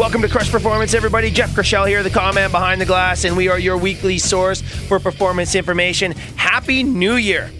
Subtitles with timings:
[0.00, 1.30] Welcome to Crush Performance, everybody.
[1.30, 4.62] Jeff Crushell here, the con man behind the glass, and we are your weekly source
[4.62, 6.12] for performance information.
[6.36, 7.50] Happy New Year!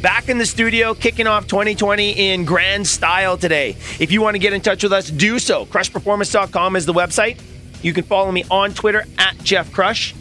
[0.00, 3.70] Back in the studio, kicking off 2020 in grand style today.
[3.98, 5.66] If you want to get in touch with us, do so.
[5.66, 7.40] CrushPerformance.com is the website.
[7.82, 10.14] You can follow me on Twitter at Jeff Crush,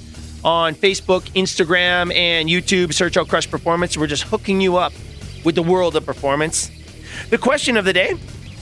[0.44, 2.92] on Facebook, Instagram, and YouTube.
[2.92, 3.96] Search out Crush Performance.
[3.96, 4.94] We're just hooking you up
[5.46, 6.72] with the world of performance.
[7.30, 8.14] The question of the day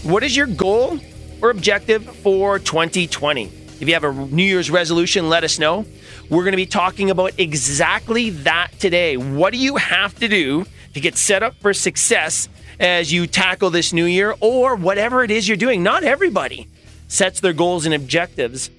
[0.03, 0.99] What is your goal
[1.45, 3.43] or objective for 2020?
[3.79, 5.85] If you have a New Year's resolution, let us know.
[6.29, 9.15] We're going to be talking about exactly that today.
[9.15, 13.69] What do you have to do to get set up for success as you tackle
[13.69, 15.83] this new year or whatever it is you're doing?
[15.83, 16.67] Not everybody
[17.09, 18.71] sets their goals and objectives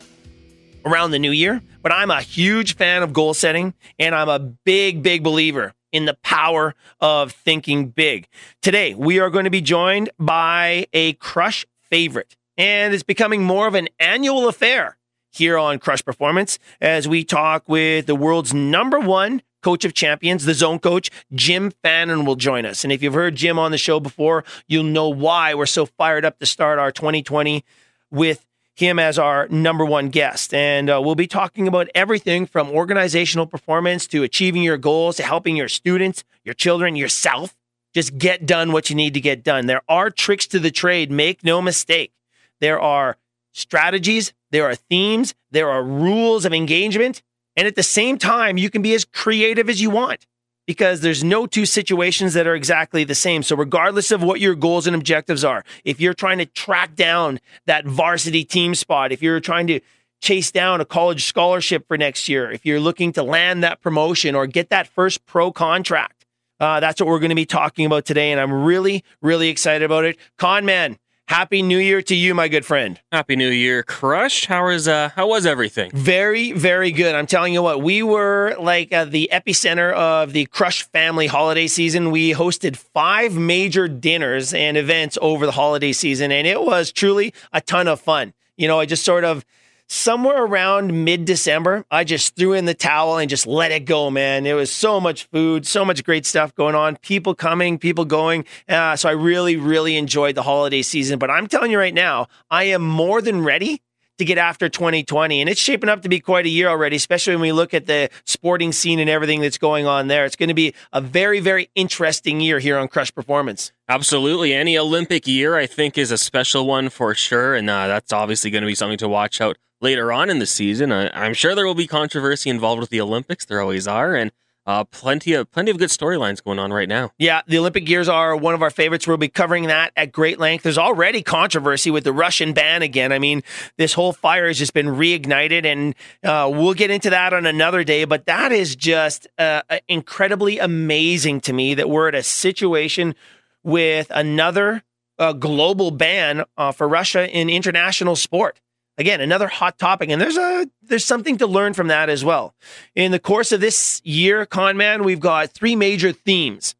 [0.84, 4.40] around the new year, but I'm a huge fan of goal setting and I'm a
[4.40, 8.26] big, big believer in the power of thinking big.
[8.60, 13.66] Today, we are going to be joined by a crush favorite and it's becoming more
[13.66, 14.96] of an annual affair
[15.30, 20.44] here on Crush Performance as we talk with the world's number one coach of champions,
[20.44, 22.84] the zone coach, Jim Fannin will join us.
[22.84, 26.24] And if you've heard Jim on the show before, you'll know why we're so fired
[26.24, 27.64] up to start our 2020
[28.10, 28.46] with
[28.76, 30.54] him as our number one guest.
[30.54, 35.24] And uh, we'll be talking about everything from organizational performance to achieving your goals to
[35.24, 37.56] helping your students, your children, yourself
[37.92, 39.66] just get done what you need to get done.
[39.66, 42.12] There are tricks to the trade, make no mistake.
[42.60, 43.16] There are
[43.52, 47.22] strategies, there are themes, there are rules of engagement.
[47.56, 50.26] And at the same time, you can be as creative as you want
[50.66, 53.42] because there's no two situations that are exactly the same.
[53.42, 57.40] So, regardless of what your goals and objectives are, if you're trying to track down
[57.66, 59.80] that varsity team spot, if you're trying to
[60.20, 64.34] chase down a college scholarship for next year, if you're looking to land that promotion
[64.34, 66.26] or get that first pro contract,
[66.58, 68.32] uh, that's what we're going to be talking about today.
[68.32, 70.16] And I'm really, really excited about it.
[70.38, 73.00] Con man, Happy New Year to you, my good friend.
[73.10, 74.46] Happy New Year, Crush.
[74.46, 75.90] How was uh, how was everything?
[75.92, 77.16] Very, very good.
[77.16, 81.66] I'm telling you what, we were like uh, the epicenter of the Crush family holiday
[81.66, 82.12] season.
[82.12, 87.34] We hosted five major dinners and events over the holiday season, and it was truly
[87.52, 88.32] a ton of fun.
[88.56, 89.44] You know, I just sort of
[89.88, 94.10] somewhere around mid December, I just threw in the towel and just let it go,
[94.10, 94.46] man.
[94.46, 98.44] It was so much food, so much great stuff going on, people coming, people going.
[98.68, 101.18] Uh, so I really, really enjoyed the holiday season.
[101.18, 103.82] But I'm telling you right now, I am more than ready
[104.18, 105.40] to get after 2020.
[105.40, 107.86] And it's shaping up to be quite a year already, especially when we look at
[107.86, 110.24] the sporting scene and everything that's going on there.
[110.24, 113.72] It's going to be a very, very interesting year here on Crush Performance.
[113.88, 114.54] Absolutely.
[114.54, 117.54] Any Olympic year, I think, is a special one for sure.
[117.54, 120.46] And uh, that's obviously going to be something to watch out later on in the
[120.46, 120.92] season.
[120.92, 123.44] I, am sure there will be controversy involved with the Olympics.
[123.44, 124.32] There always are, and
[124.66, 127.12] uh, plenty of plenty of good storylines going on right now.
[127.18, 129.06] Yeah, the Olympic years are one of our favorites.
[129.06, 130.64] We'll be covering that at great length.
[130.64, 133.12] There's already controversy with the Russian ban again.
[133.12, 133.42] I mean,
[133.76, 135.94] this whole fire has just been reignited, and
[136.24, 138.04] uh, we'll get into that on another day.
[138.04, 143.14] But that is just uh, incredibly amazing to me that we're at a situation
[143.62, 144.82] with another
[145.18, 148.60] uh, global ban uh, for Russia in international sport
[148.98, 152.54] again another hot topic and there's a there's something to learn from that as well.
[152.94, 156.74] In the course of this year conman we've got three major themes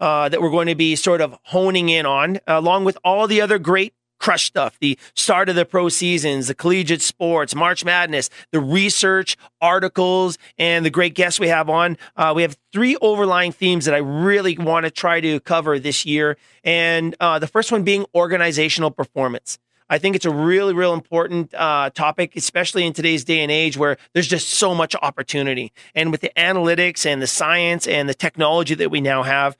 [0.00, 3.40] uh, that we're going to be sort of honing in on along with all the
[3.40, 8.30] other great crush stuff the start of the pro seasons the collegiate sports march madness
[8.52, 11.98] the research articles and the great guests we have on.
[12.14, 16.06] Uh, we have three overlying themes that i really want to try to cover this
[16.06, 19.58] year and uh, the first one being organizational performance
[19.88, 23.76] I think it's a really, real important uh, topic, especially in today's day and age
[23.76, 25.72] where there's just so much opportunity.
[25.94, 29.56] And with the analytics and the science and the technology that we now have,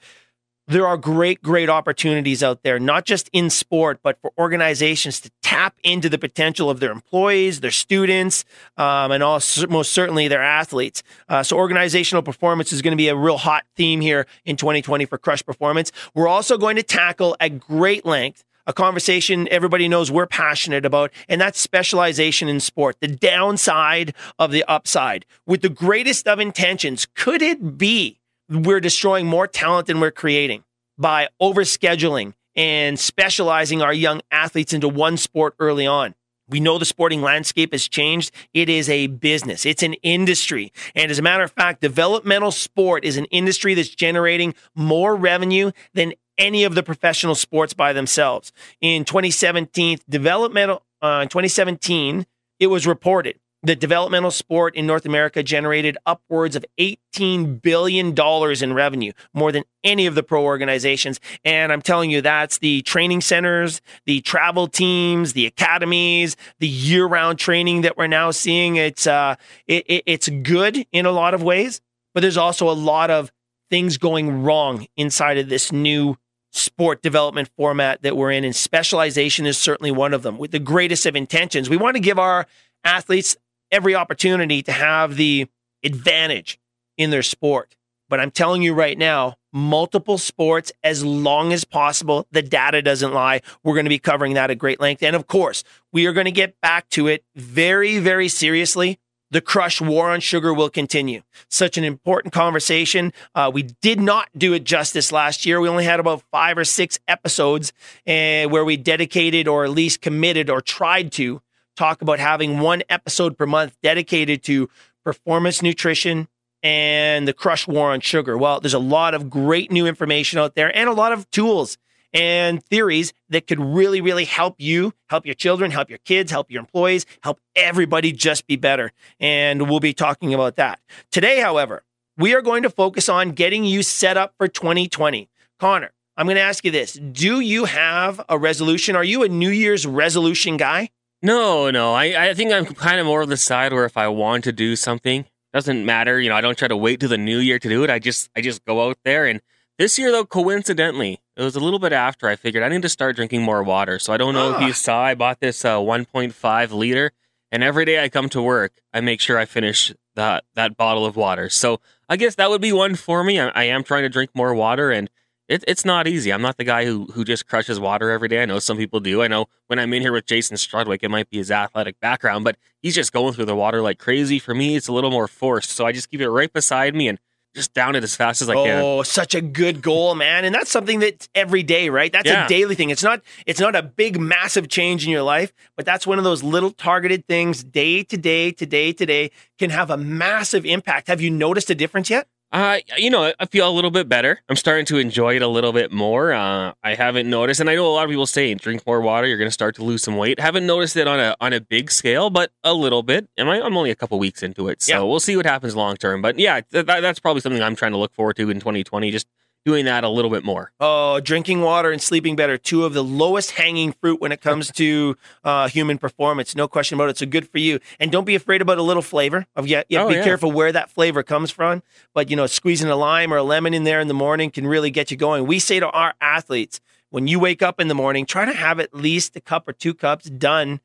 [0.68, 5.30] there are great, great opportunities out there, not just in sport, but for organizations to
[5.42, 8.44] tap into the potential of their employees, their students,
[8.76, 11.02] um, and also most certainly their athletes.
[11.28, 15.04] Uh, so, organizational performance is going to be a real hot theme here in 2020
[15.06, 15.90] for Crush Performance.
[16.14, 21.10] We're also going to tackle at great length a conversation everybody knows we're passionate about,
[21.28, 25.24] and that's specialization in sport, the downside of the upside.
[25.46, 30.64] With the greatest of intentions, could it be we're destroying more talent than we're creating
[30.98, 36.14] by overscheduling and specializing our young athletes into one sport early on?
[36.48, 38.30] We know the sporting landscape has changed.
[38.52, 39.64] It is a business.
[39.64, 40.72] It's an industry.
[40.94, 45.70] And as a matter of fact, developmental sport is an industry that's generating more revenue
[45.94, 48.52] than any of the professional sports by themselves.
[48.80, 52.26] In 2017, developmental uh, 2017,
[52.60, 58.72] it was reported that developmental sport in North America generated upwards of $18 billion in
[58.72, 61.20] revenue, more than any of the pro organizations.
[61.44, 67.06] And I'm telling you, that's the training centers, the travel teams, the academies, the year
[67.06, 68.76] round training that we're now seeing.
[68.76, 69.36] It's, uh,
[69.66, 71.80] it, it, it's good in a lot of ways,
[72.14, 73.32] but there's also a lot of
[73.70, 76.16] things going wrong inside of this new
[76.52, 78.44] sport development format that we're in.
[78.44, 81.68] And specialization is certainly one of them with the greatest of intentions.
[81.68, 82.46] We want to give our
[82.84, 83.36] athletes
[83.70, 85.48] every opportunity to have the
[85.82, 86.60] advantage
[86.96, 87.74] in their sport.
[88.08, 92.26] But I'm telling you right now, multiple sports as long as possible.
[92.30, 93.40] The data doesn't lie.
[93.64, 95.02] We're going to be covering that at great length.
[95.02, 98.98] And of course, we are going to get back to it very, very seriously.
[99.32, 101.22] The crush war on sugar will continue.
[101.48, 103.14] Such an important conversation.
[103.34, 105.58] Uh, we did not do it justice last year.
[105.58, 107.72] We only had about five or six episodes
[108.06, 111.40] uh, where we dedicated or at least committed or tried to
[111.76, 114.68] talk about having one episode per month dedicated to
[115.02, 116.28] performance nutrition
[116.62, 118.36] and the crush war on sugar.
[118.36, 121.78] Well, there's a lot of great new information out there and a lot of tools
[122.12, 126.50] and theories that could really, really help you, help your children, help your kids, help
[126.50, 128.92] your employees, help everybody just be better.
[129.20, 130.80] And we'll be talking about that.
[131.10, 131.84] Today, however,
[132.16, 135.28] we are going to focus on getting you set up for 2020.
[135.58, 138.96] Connor, I'm going to ask you this Do you have a resolution?
[138.96, 140.90] Are you a New Year's resolution guy?
[141.22, 141.94] No, no.
[141.94, 144.52] I, I think I'm kind of more of the side where if I want to
[144.52, 146.18] do something, doesn't matter.
[146.18, 147.90] You know, I don't try to wait to the new year to do it.
[147.90, 149.40] I just I just go out there and
[149.78, 152.88] this year though, coincidentally, it was a little bit after I figured I need to
[152.88, 153.98] start drinking more water.
[153.98, 157.12] So I don't know if you saw I bought this uh, 1.5 liter
[157.50, 161.06] and every day I come to work, I make sure I finish that that bottle
[161.06, 161.48] of water.
[161.48, 163.40] So I guess that would be one for me.
[163.40, 165.08] I, I am trying to drink more water and
[165.48, 166.32] it, it's not easy.
[166.32, 168.42] I'm not the guy who who just crushes water every day.
[168.42, 169.22] I know some people do.
[169.22, 172.44] I know when I'm in here with Jason Strudwick, it might be his athletic background,
[172.44, 174.38] but he's just going through the water like crazy.
[174.38, 175.70] For me, it's a little more forced.
[175.70, 177.18] So I just keep it right beside me and
[177.54, 178.82] just down it as fast as I can.
[178.82, 180.44] Oh, such a good goal, man.
[180.44, 182.12] And that's something that's every day, right?
[182.12, 182.46] That's Yeah.
[182.46, 182.90] a daily thing.
[182.90, 186.24] It's not it's not a big massive change in your life, but that's one of
[186.24, 190.64] those little targeted things day to day to day to day can have a massive
[190.64, 191.08] impact.
[191.08, 192.26] Have you noticed a difference yet?
[192.52, 194.38] Uh, you know, I feel a little bit better.
[194.48, 196.34] I'm starting to enjoy it a little bit more.
[196.34, 199.26] Uh, I haven't noticed, and I know a lot of people say drink more water,
[199.26, 200.38] you're going to start to lose some weight.
[200.38, 203.26] Haven't noticed it on a on a big scale, but a little bit.
[203.38, 205.00] And I, I'm only a couple weeks into it, so Yeah.
[205.02, 206.20] we'll see what happens long term.
[206.20, 209.10] But yeah, th- that, that's probably something I'm trying to look forward to in 2020.
[209.10, 209.26] Just
[209.64, 210.72] doing that a little bit more.
[210.80, 214.70] Oh, drinking water and sleeping better, two of the lowest hanging fruit when it comes
[214.72, 216.56] to uh, human performance.
[216.56, 217.18] No question about it.
[217.18, 217.78] So good for you.
[218.00, 219.46] And don't be afraid about a little flavor.
[219.54, 220.24] Of yeah, you Oh, be yeah.
[220.24, 221.82] careful where that flavor comes from.
[222.14, 224.66] But you know, squeezing a lime or a lemon in there in the morning can
[224.66, 225.46] really get you going.
[225.46, 226.80] We say to our athletes,
[227.10, 229.72] when you wake up in the morning, try to have at least a cup or
[229.72, 230.80] two cups done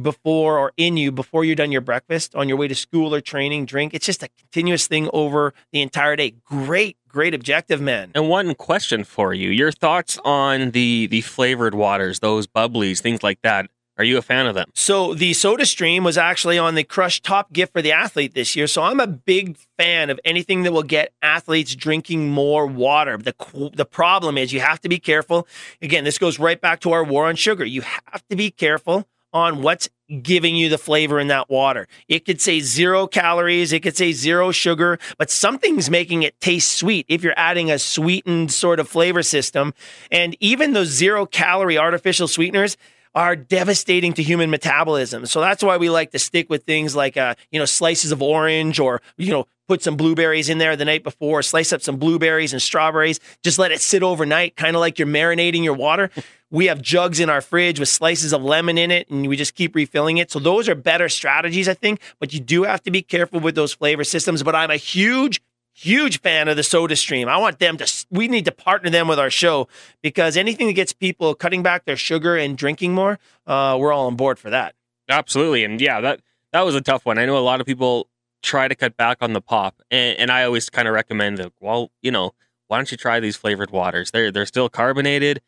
[0.00, 3.20] before or in you before you're done your breakfast on your way to school or
[3.20, 8.10] training drink it's just a continuous thing over the entire day great great objective men.
[8.14, 13.22] And one question for you: Your thoughts on the the flavored waters, those bubblies, things
[13.22, 13.70] like that.
[13.96, 14.68] Are you a fan of them?
[14.74, 18.56] So the Soda Stream was actually on the Crush Top Gift for the athlete this
[18.56, 18.66] year.
[18.66, 23.16] So I'm a big fan of anything that will get athletes drinking more water.
[23.16, 25.46] The the problem is you have to be careful.
[25.80, 27.64] Again, this goes right back to our war on sugar.
[27.64, 29.88] You have to be careful on what's
[30.22, 31.88] giving you the flavor in that water.
[32.08, 36.72] It could say zero calories, it could say zero sugar, but something's making it taste
[36.72, 39.74] sweet if you're adding a sweetened sort of flavor system.
[40.10, 42.76] And even those zero calorie artificial sweeteners
[43.14, 45.24] are devastating to human metabolism.
[45.26, 48.20] So that's why we like to stick with things like, uh, you know, slices of
[48.20, 51.96] orange or, you know, put some blueberries in there the night before, slice up some
[51.96, 56.10] blueberries and strawberries, just let it sit overnight, kind of like you're marinating your water.
[56.50, 59.54] We have jugs in our fridge with slices of lemon in it, and we just
[59.54, 60.30] keep refilling it.
[60.30, 62.00] So those are better strategies, I think.
[62.20, 64.44] But you do have to be careful with those flavor systems.
[64.44, 65.42] But I'm a huge,
[65.72, 67.28] huge fan of the Soda Stream.
[67.28, 68.06] I want them to.
[68.08, 69.66] We need to partner them with our show
[70.00, 73.18] because anything that gets people cutting back their sugar and drinking more,
[73.48, 74.76] uh, we're all on board for that.
[75.08, 76.20] Absolutely, and yeah, that
[76.52, 77.18] that was a tough one.
[77.18, 78.06] I know a lot of people
[78.44, 81.52] try to cut back on the pop, and, and I always kind of recommend that.
[81.60, 82.32] Well, you know,
[82.68, 84.10] why don't you try these flavored waters?
[84.12, 85.40] They're they're still carbonated.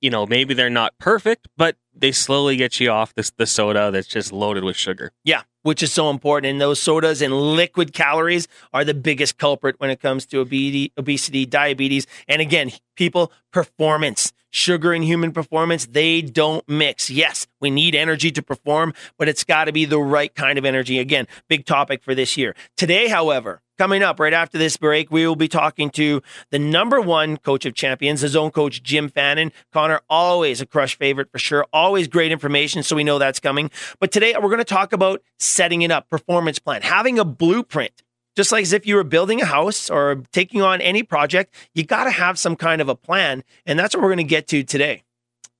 [0.00, 3.90] you know, maybe they're not perfect, but they slowly get you off this the soda
[3.90, 5.12] that's just loaded with sugar.
[5.24, 6.50] Yeah, which is so important.
[6.50, 10.92] And those sodas and liquid calories are the biggest culprit when it comes to obesity,
[10.96, 14.32] obesity, diabetes, and again, people performance.
[14.50, 17.10] Sugar and human performance, they don't mix.
[17.10, 20.64] Yes, we need energy to perform, but it's got to be the right kind of
[20.64, 20.98] energy.
[20.98, 22.54] Again, big topic for this year.
[22.76, 27.00] Today, however, Coming up right after this break, we will be talking to the number
[27.00, 29.52] one coach of champions, the zone coach, Jim Fannin.
[29.72, 31.64] Connor, always a crush favorite for sure.
[31.72, 33.70] Always great information, so we know that's coming.
[33.98, 38.02] But today, we're going to talk about setting it up, performance plan, having a blueprint.
[38.40, 41.84] Just like as if you were building a house or taking on any project, you
[41.84, 43.44] got to have some kind of a plan.
[43.66, 45.02] And that's what we're going to get to today.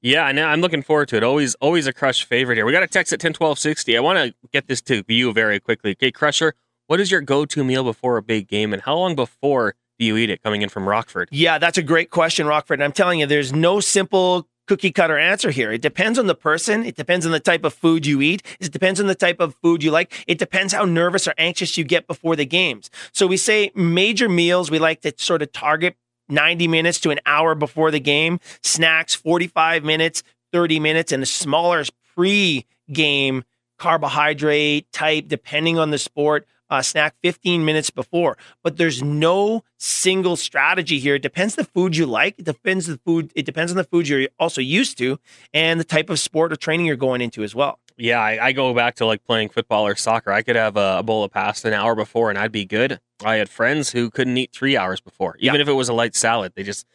[0.00, 1.22] Yeah, and I'm looking forward to it.
[1.22, 2.64] Always, always a crush favorite here.
[2.64, 3.98] We got a text at ten twelve sixty.
[3.98, 5.90] I want to get this to you very quickly.
[5.90, 6.54] Okay, Crusher,
[6.86, 10.16] what is your go-to meal before a big game, and how long before do you
[10.16, 10.42] eat it?
[10.42, 11.28] Coming in from Rockford.
[11.30, 12.78] Yeah, that's a great question, Rockford.
[12.78, 15.72] And I'm telling you, there's no simple cookie cutter answer here.
[15.72, 16.84] It depends on the person.
[16.84, 18.44] It depends on the type of food you eat.
[18.60, 20.12] It depends on the type of food you like.
[20.28, 22.88] It depends how nervous or anxious you get before the games.
[23.10, 25.96] So we say major meals, we like to sort of target
[26.28, 30.22] 90 minutes to an hour before the game, snacks 45 minutes,
[30.52, 31.82] 30 minutes, and the smaller
[32.14, 33.42] pre game
[33.76, 38.38] carbohydrate type, depending on the sport, uh, snack 15 minutes before.
[38.62, 41.16] But there's no single strategy here.
[41.16, 42.38] It depends the food you like.
[42.38, 43.32] It depends the food.
[43.34, 45.18] It depends on the food you're also used to
[45.52, 47.78] and the type of sport or training you're going into as well.
[47.96, 50.32] Yeah, I, I go back to like playing football or soccer.
[50.32, 52.98] I could have a, a, bowl of pasta an hour before and I'd be good.
[53.22, 55.60] I had friends who couldn't eat three hours before, even yeah.
[55.60, 56.54] if it was a light salad.
[56.56, 56.86] They just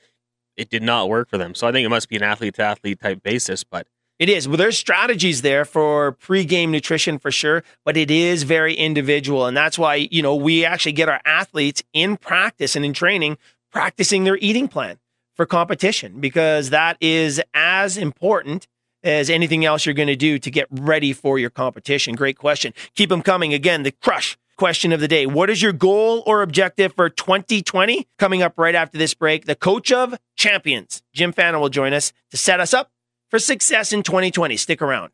[0.57, 1.53] it did not work for them.
[1.53, 3.87] So I think it must be an athlete to athlete type basis, but
[4.19, 4.47] it is.
[4.47, 9.45] Well, there's strategies there for pre-game nutrition for sure, but it is very individual.
[9.45, 13.37] And that's why, you know, we actually get our athletes in practice and in training
[13.71, 14.97] practicing their eating plan
[15.33, 18.67] for competition because that is as important
[19.03, 22.15] as anything else you're going to do to get ready for your competition.
[22.15, 22.73] Great question.
[22.95, 23.53] Keep them coming.
[23.53, 25.25] Again, the crush question of the day.
[25.25, 28.07] What is your goal or objective for 2020?
[28.17, 32.13] Coming up right after this break, the coach of champions, Jim Fannin, will join us
[32.31, 32.91] to set us up
[33.35, 34.55] for success in 2020.
[34.55, 35.11] Stick around.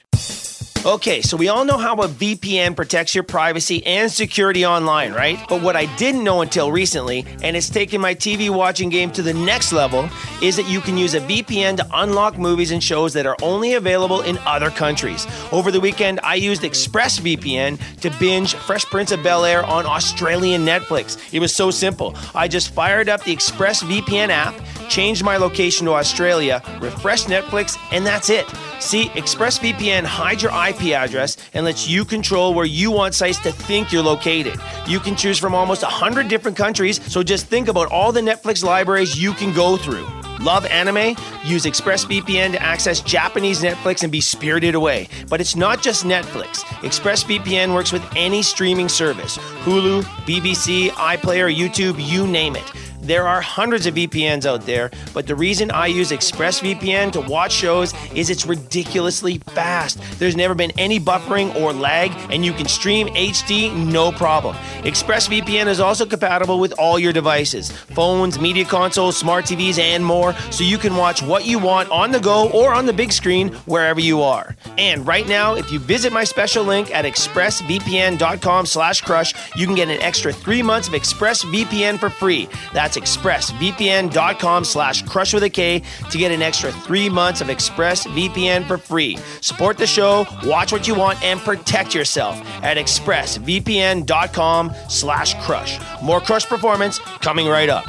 [0.84, 5.38] Okay, so we all know how a VPN protects your privacy and security online, right?
[5.48, 9.22] But what I didn't know until recently, and it's taken my TV watching game to
[9.22, 10.10] the next level,
[10.42, 13.74] is that you can use a VPN to unlock movies and shows that are only
[13.74, 15.28] available in other countries.
[15.52, 20.66] Over the weekend, I used ExpressVPN to binge Fresh Prince of Bel Air on Australian
[20.66, 21.32] Netflix.
[21.32, 22.16] It was so simple.
[22.34, 24.56] I just fired up the ExpressVPN app,
[24.92, 28.46] changed my location to Australia, refreshed Netflix, and that's it.
[28.80, 33.54] See, ExpressVPN hides your IP address and lets you control where you want sites to
[33.54, 34.60] think you're located.
[34.86, 38.64] You can choose from almost 100 different countries, so just think about all the Netflix
[38.64, 40.06] libraries you can go through.
[40.42, 41.16] Love anime?
[41.46, 45.08] Use ExpressVPN to access Japanese Netflix and be spirited away.
[45.30, 46.64] But it's not just Netflix.
[46.82, 52.72] ExpressVPN works with any streaming service Hulu, BBC, iPlayer, YouTube, you name it.
[53.02, 57.52] There are hundreds of VPNs out there, but the reason I use ExpressVPN to watch
[57.52, 60.00] shows is it's ridiculously fast.
[60.20, 64.56] There's never been any buffering or lag, and you can stream HD no problem.
[64.84, 70.34] ExpressVPN is also compatible with all your devices phones, media consoles, smart TVs, and more,
[70.52, 73.50] so you can watch what you want on the go or on the big screen
[73.66, 74.56] wherever you are.
[74.78, 79.76] And right now, if you visit my special link at expressvpn.com slash crush, you can
[79.76, 82.48] get an extra three months of ExpressVPN for free.
[82.74, 87.48] That's that's expressvpn.com slash crush with a K to get an extra three months of
[87.48, 89.18] ExpressVPN for free.
[89.42, 95.80] Support the show, watch what you want, and protect yourself at expressvpn.com slash crush.
[96.02, 97.86] More crush performance coming right up.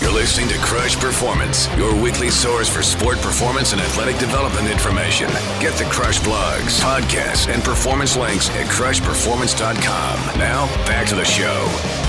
[0.00, 5.28] You're listening to Crush Performance, your weekly source for sport performance and athletic development information.
[5.60, 10.38] Get the Crush blogs, podcasts, and performance links at crushperformance.com.
[10.38, 12.07] Now, back to the show.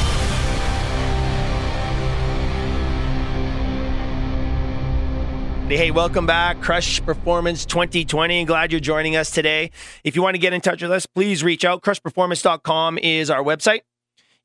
[5.70, 6.60] Hey, welcome back.
[6.62, 8.44] Crush Performance 2020.
[8.46, 9.70] Glad you're joining us today.
[10.04, 11.84] If you want to get in touch with us, please reach out.
[11.84, 13.82] Crushperformance.com is our website.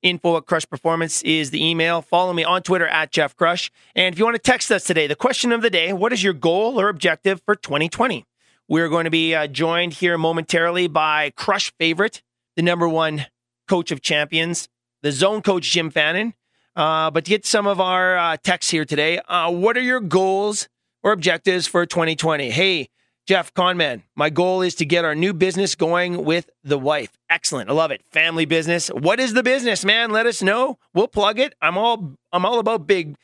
[0.03, 2.03] Info at Crush Performance is the email.
[2.03, 3.71] Follow me on Twitter at Jeff Crush.
[3.97, 6.23] And if you want to text us today, the question of the day what is
[6.23, 8.27] your goal or objective for 2020?
[8.69, 12.23] We're going to be uh, joined here momentarily by Crush favorite,
[12.55, 13.27] the number one
[13.67, 14.69] coach of champions,
[15.01, 16.35] the zone coach, Jim Fannin.
[16.77, 20.01] Uh, but to get some of our uh, texts here today, uh, what are your
[20.01, 20.69] goals
[21.05, 22.51] or objectives for 2020.
[22.51, 22.89] Hey,
[23.27, 27.11] Jeff Conman, my goal is to get our new business going with the wife.
[27.31, 27.71] Excellent.
[27.71, 28.03] I love it.
[28.11, 28.89] Family business.
[28.89, 30.11] What is the business, man?
[30.11, 30.79] Let us know.
[30.93, 31.55] We'll plug it.
[31.63, 33.17] I'm all I'm all about big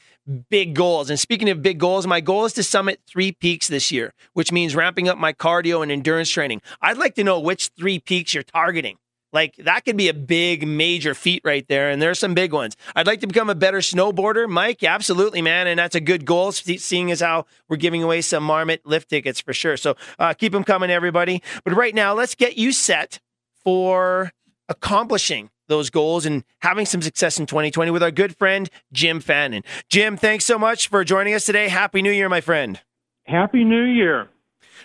[0.49, 1.11] big goals.
[1.11, 4.53] And speaking of big goals, my goal is to summit 3 peaks this year, which
[4.53, 6.63] means ramping up my cardio and endurance training.
[6.81, 8.97] I'd like to know which 3 peaks you're targeting.
[9.33, 11.91] Like that could be a big major feat right there.
[11.91, 12.77] And there's some big ones.
[12.97, 14.83] I'd like to become a better snowboarder, Mike.
[14.83, 15.67] Yeah, absolutely, man.
[15.67, 19.41] And that's a good goal, seeing as how we're giving away some Marmot lift tickets
[19.41, 19.77] for sure.
[19.77, 21.43] So uh, keep them coming, everybody.
[21.65, 23.21] But right now, let's get you set
[23.63, 24.33] for
[24.69, 29.63] accomplishing those goals and having some success in 2020 with our good friend, Jim Fannin.
[29.89, 31.69] Jim, thanks so much for joining us today.
[31.69, 32.81] Happy New Year, my friend.
[33.25, 34.29] Happy New Year.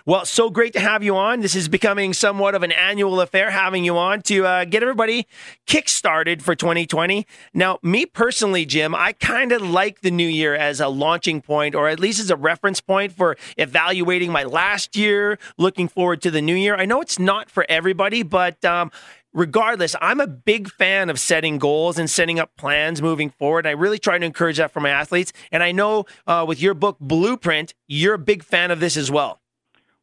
[0.05, 1.41] Well, so great to have you on.
[1.41, 5.27] This is becoming somewhat of an annual affair having you on to uh, get everybody
[5.65, 7.25] kick-started for 2020.
[7.53, 11.75] Now, me personally, Jim, I kind of like the new year as a launching point
[11.75, 16.31] or at least as a reference point for evaluating my last year, looking forward to
[16.31, 16.75] the new year.
[16.75, 18.91] I know it's not for everybody, but um,
[19.33, 23.67] regardless, I'm a big fan of setting goals and setting up plans moving forward.
[23.67, 25.33] I really try to encourage that for my athletes.
[25.51, 29.11] And I know uh, with your book, Blueprint, you're a big fan of this as
[29.11, 29.41] well.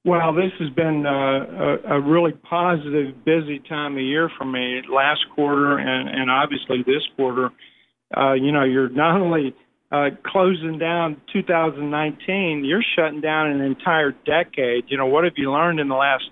[0.04, 4.82] Well, this has been uh, a, a really positive, busy time of year for me.
[4.92, 7.50] Last quarter and, and obviously this quarter,
[8.16, 9.54] uh, you know, you're not only
[9.92, 14.84] uh, closing down 2019, you're shutting down an entire decade.
[14.88, 16.24] You know, what have you learned in the last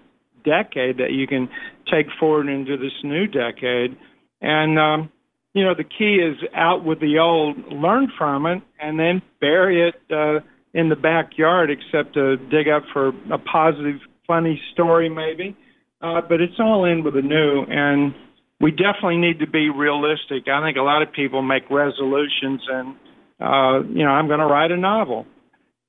[0.44, 1.48] decade that you can
[1.92, 3.96] take forward into this new decade?
[4.40, 5.12] And, um,
[5.54, 9.88] you know, the key is out with the old, learn from it, and then bury
[9.88, 9.94] it.
[10.10, 10.40] Uh,
[10.74, 15.56] in the backyard except to dig up for a positive, funny story maybe.
[16.02, 18.14] Uh, but it's all in with the new, and
[18.58, 20.48] we definitely need to be realistic.
[20.48, 22.94] I think a lot of people make resolutions, and
[23.38, 25.26] uh, you know, I'm going to write a novel.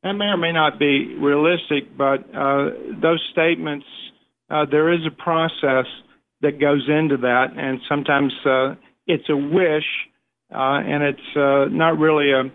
[0.04, 2.72] That may or may not be realistic, but uh,
[3.02, 3.86] those statements,
[4.50, 5.86] uh, there is a process
[6.42, 8.76] that goes into that, and sometimes uh,
[9.08, 9.86] it's a wish,
[10.54, 12.52] uh, and it's uh, not really a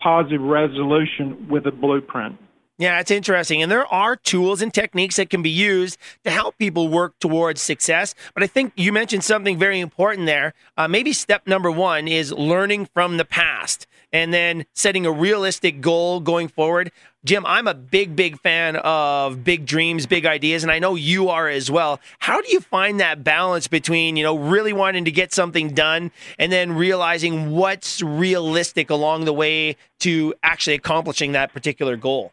[0.00, 2.36] positive resolution with a blueprint.
[2.80, 3.60] Yeah, it's interesting.
[3.60, 7.60] And there are tools and techniques that can be used to help people work towards
[7.60, 8.14] success.
[8.32, 10.54] But I think you mentioned something very important there.
[10.78, 15.80] Uh, maybe step number one is learning from the past and then setting a realistic
[15.80, 16.90] goal going forward.
[17.24, 21.28] Jim, I'm a big, big fan of big dreams, big ideas, and I know you
[21.28, 22.00] are as well.
[22.18, 26.12] How do you find that balance between, you know, really wanting to get something done
[26.38, 32.32] and then realizing what's realistic along the way to actually accomplishing that particular goal?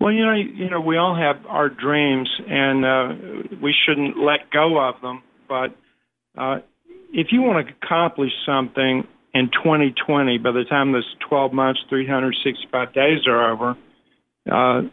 [0.00, 4.48] Well, you know, you know, we all have our dreams, and uh, we shouldn't let
[4.52, 5.24] go of them.
[5.48, 5.74] But
[6.36, 6.60] uh,
[7.12, 12.92] if you want to accomplish something in 2020, by the time this 12 months, 365
[12.94, 13.70] days are over,
[14.50, 14.88] uh,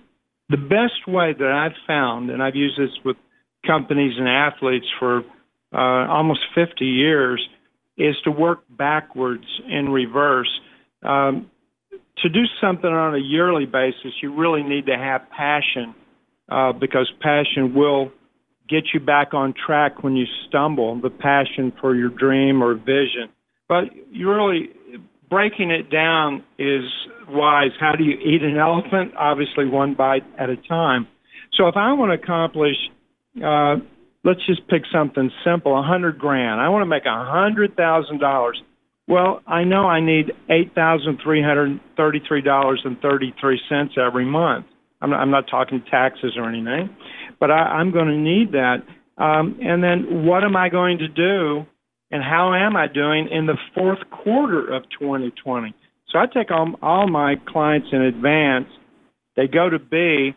[0.49, 3.17] the best way that I've found, and I've used this with
[3.65, 5.23] companies and athletes for
[5.73, 7.45] uh, almost 50 years,
[7.97, 10.49] is to work backwards in reverse.
[11.01, 11.49] Um,
[12.17, 15.95] to do something on a yearly basis, you really need to have passion
[16.49, 18.11] uh, because passion will
[18.69, 23.29] get you back on track when you stumble, the passion for your dream or vision.
[23.67, 24.69] But you really,
[25.29, 26.83] breaking it down is
[27.27, 27.71] wise.
[27.79, 29.13] How do you eat an elephant?
[29.17, 31.07] Obviously, one bite at a time.
[31.57, 32.75] So if I want to accomplish,
[33.43, 33.77] uh,
[34.23, 36.61] let's just pick something simple, a hundred grand.
[36.61, 38.61] I want to make a hundred thousand dollars
[39.07, 44.25] well, I know I need eight thousand three hundred thirty-three dollars and thirty-three cents every
[44.25, 44.65] month.
[45.01, 46.95] I'm not, I'm not talking taxes or anything,
[47.39, 48.77] but I, I'm going to need that.
[49.17, 51.65] Um, and then what am I going to do,
[52.11, 55.73] and how am I doing in the fourth quarter of 2020?
[56.11, 58.67] So I take all, all my clients in advance.
[59.35, 60.33] They go to B,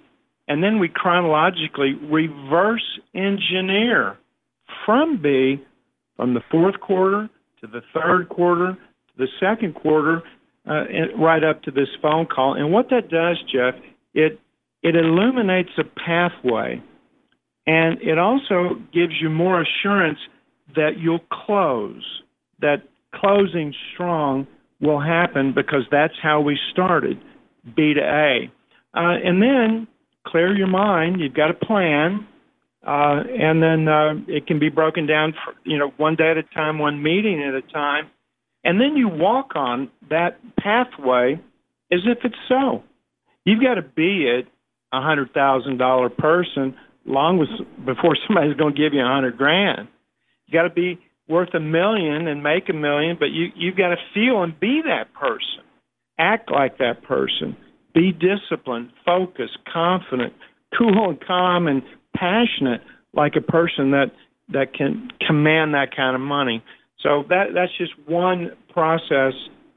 [0.48, 4.16] and then we chronologically reverse engineer
[4.84, 5.62] from B
[6.16, 7.28] from the fourth quarter
[7.60, 10.22] to the third quarter, to the second quarter,
[10.68, 10.84] uh,
[11.18, 12.54] right up to this phone call.
[12.54, 13.74] And what that does, Jeff,
[14.14, 14.40] it
[14.82, 16.82] it illuminates a pathway,
[17.66, 20.18] and it also gives you more assurance
[20.74, 22.02] that you'll close.
[22.60, 22.82] That
[23.14, 24.46] closing strong
[24.80, 27.18] will happen because that's how we started,
[27.76, 28.50] B to A.
[28.94, 29.86] Uh, and then
[30.26, 31.20] clear your mind.
[31.20, 32.26] You've got a plan
[32.86, 36.38] uh, and then uh, it can be broken down, for, you know, one day at
[36.38, 38.08] a time, one meeting at a time,
[38.64, 41.34] and then you walk on that pathway
[41.92, 42.82] as if it's so.
[43.44, 44.46] You've got to be it
[44.92, 47.38] a hundred thousand dollar person long
[47.84, 49.88] before somebody's going to give you a hundred grand.
[50.48, 53.88] You got to be worth a million and make a million, but you you've got
[53.90, 55.62] to feel and be that person,
[56.18, 57.56] act like that person,
[57.94, 60.32] be disciplined, focused, confident,
[60.76, 61.82] cool and calm and
[62.16, 62.80] passionate
[63.12, 64.10] like a person that
[64.50, 66.64] that can command that kind of money.
[67.02, 69.34] So that that's just one process,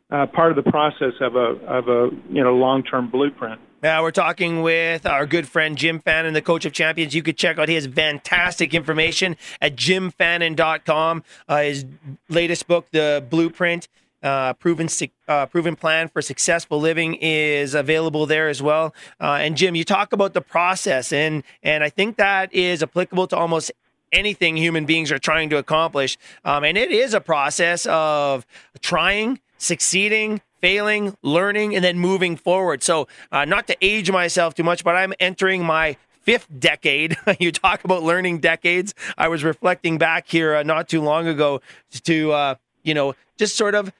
[0.09, 3.59] uh, part of the process of a of a you know long term blueprint.
[3.81, 7.15] Now we're talking with our good friend Jim Fannin, the coach of champions.
[7.15, 11.23] You could check out his fantastic information at jimfannin.com.
[11.49, 11.85] Uh, his
[12.29, 13.87] latest book, The Blueprint,
[14.21, 14.87] uh, proven
[15.27, 18.93] uh, proven plan for successful living is available there as well.
[19.19, 23.25] Uh, and Jim, you talk about the process, and and I think that is applicable
[23.27, 23.71] to almost
[24.11, 26.19] anything human beings are trying to accomplish.
[26.45, 28.45] Um, and it is a process of
[28.79, 32.83] trying, succeeding, failing, learning, and then moving forward.
[32.83, 37.17] So, uh, not to age myself too much, but I'm entering my fifth decade.
[37.39, 38.93] you talk about learning decades.
[39.17, 41.61] I was reflecting back here uh, not too long ago
[42.03, 43.91] to, uh, you know, just sort of,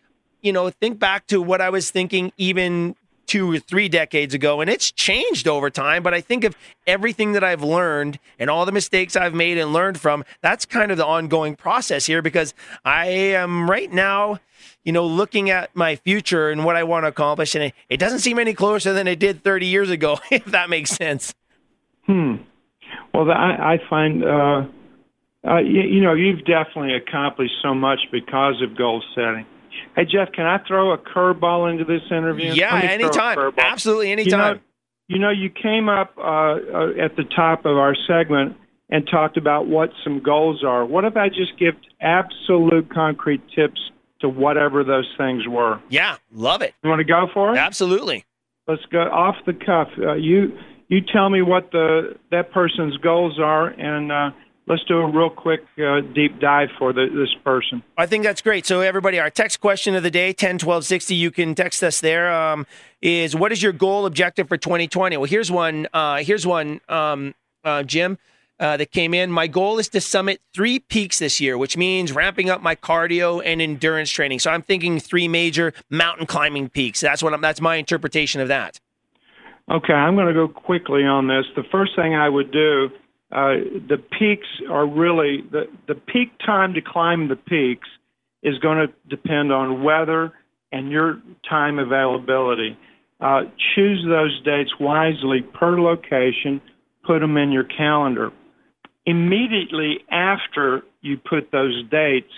[0.41, 2.95] you know, think back to what I was thinking even
[3.31, 6.03] two or three decades ago, and it's changed over time.
[6.03, 6.53] But I think of
[6.85, 10.91] everything that I've learned and all the mistakes I've made and learned from, that's kind
[10.91, 14.39] of the ongoing process here because I am right now,
[14.83, 17.97] you know, looking at my future and what I want to accomplish, and it, it
[18.01, 21.33] doesn't seem any closer than it did 30 years ago, if that makes sense.
[22.07, 22.35] Hmm.
[23.13, 24.63] Well, I, I find, uh,
[25.47, 29.45] uh, you, you know, you've definitely accomplished so much because of goal setting.
[29.95, 32.53] Hey, Jeff, can I throw a curveball into this interview?
[32.53, 33.53] Yeah, anytime.
[33.57, 34.61] Absolutely, anytime.
[35.07, 38.57] You know, you, know, you came up uh, uh, at the top of our segment
[38.89, 40.85] and talked about what some goals are.
[40.85, 43.79] What if I just give absolute concrete tips
[44.19, 45.81] to whatever those things were?
[45.89, 46.73] Yeah, love it.
[46.83, 47.57] You want to go for it?
[47.57, 48.25] Absolutely.
[48.67, 49.87] Let's go off the cuff.
[49.97, 50.57] Uh, you
[50.87, 54.31] you tell me what the that person's goals are, and uh,
[54.71, 57.83] let's do a real quick uh, deep dive for the, this person.
[57.97, 58.65] I think that's great.
[58.65, 61.99] So, everybody, our text question of the day, 10 12 60, you can text us
[61.99, 62.31] there.
[62.33, 62.65] Um,
[63.01, 65.17] is what is your goal objective for 2020?
[65.17, 65.87] Well, here's one.
[65.93, 68.17] Uh, here's one, um, uh, Jim.
[68.59, 69.31] Uh, that came in.
[69.31, 73.41] My goal is to summit three peaks this year, which means ramping up my cardio
[73.43, 74.37] and endurance training.
[74.37, 77.01] So I'm thinking three major mountain climbing peaks.
[77.01, 78.79] That's what I'm, that's my interpretation of that.
[79.71, 81.45] Okay, I'm going to go quickly on this.
[81.55, 82.91] The first thing I would do
[83.31, 83.53] uh,
[83.87, 87.87] the peaks are really the the peak time to climb the peaks
[88.43, 90.33] is going to depend on weather
[90.71, 92.77] and your time availability.
[93.19, 93.41] Uh,
[93.75, 96.59] choose those dates wisely per location.
[97.05, 98.31] Put them in your calendar.
[99.05, 102.31] Immediately after you put those dates,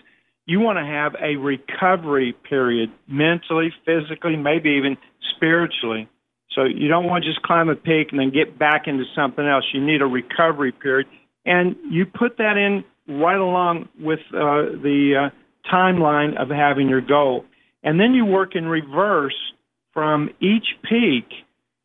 [0.45, 4.97] you want to have a recovery period mentally, physically, maybe even
[5.36, 6.10] spiritually.
[6.56, 9.46] So you don't want to just climb a peak and then get back into something
[9.46, 9.66] else.
[9.74, 11.08] You need a recovery period.
[11.46, 17.02] And you put that in right along with uh, the uh, timeline of having your
[17.02, 17.46] goal.
[17.84, 19.36] And then you work in reverse
[19.94, 21.26] from each peak,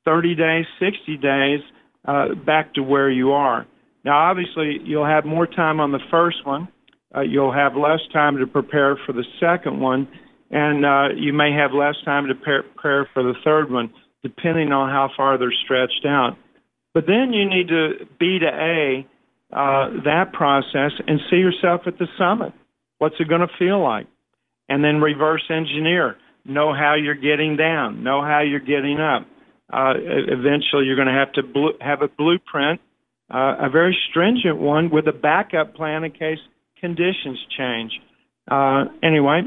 [0.04, 1.61] 30 days, 60 days,
[2.07, 3.66] uh, back to where you are.
[4.04, 6.68] Now, obviously, you'll have more time on the first one.
[7.14, 10.09] Uh, you'll have less time to prepare for the second one,
[10.50, 14.90] and uh, you may have less time to prepare for the third one depending on
[14.90, 16.37] how far they're stretched out.
[16.94, 19.07] But then you need to B to A
[19.52, 22.52] uh, that process and see yourself at the summit.
[22.98, 24.07] What's it going to feel like?
[24.68, 26.16] And then reverse engineer.
[26.44, 28.02] Know how you're getting down.
[28.02, 29.26] Know how you're getting up.
[29.72, 32.81] Uh, eventually, you're going to have to bl- have a blueprint,
[33.33, 36.38] uh, a very stringent one with a backup plan in case
[36.81, 37.92] conditions change.
[38.50, 39.42] Uh, anyway,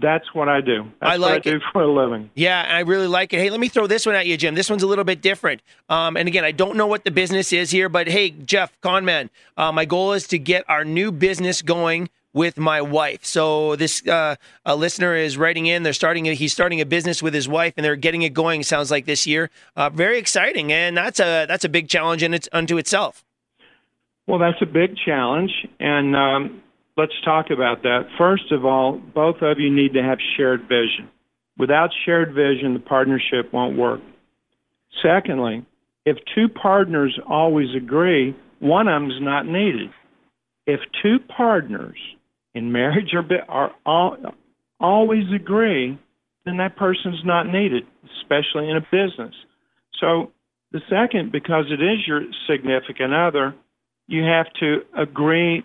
[0.00, 0.84] that's what I do.
[1.00, 2.30] That's I like what I do for a living.
[2.34, 3.38] Yeah, I really like it.
[3.38, 4.54] Hey, let me throw this one at you, Jim.
[4.54, 5.62] This one's a little bit different.
[5.88, 9.30] Um, and again, I don't know what the business is here, but hey, Jeff Conman,
[9.56, 13.24] uh, my goal is to get our new business going with my wife.
[13.24, 15.84] So this uh, a listener is writing in.
[15.84, 16.28] They're starting.
[16.28, 18.62] A, he's starting a business with his wife, and they're getting it going.
[18.62, 19.50] Sounds like this year.
[19.76, 23.24] Uh, very exciting, and that's a that's a big challenge in its unto itself.
[24.26, 26.62] Well, that's a big challenge, and um,
[26.96, 28.02] let's talk about that.
[28.18, 31.10] First of all, both of you need to have shared vision.
[31.58, 34.00] Without shared vision, the partnership won't work.
[35.02, 35.64] Secondly,
[36.04, 39.90] if two partners always agree, one of them's not needed.
[40.66, 41.96] If two partners
[42.54, 43.12] in marriage
[43.48, 44.16] are, are
[44.80, 45.98] always agree,
[46.44, 47.84] then that person's not needed,
[48.20, 49.34] especially in a business.
[50.00, 50.32] So
[50.72, 53.54] the second, because it is your significant other,
[54.06, 55.64] you have to agree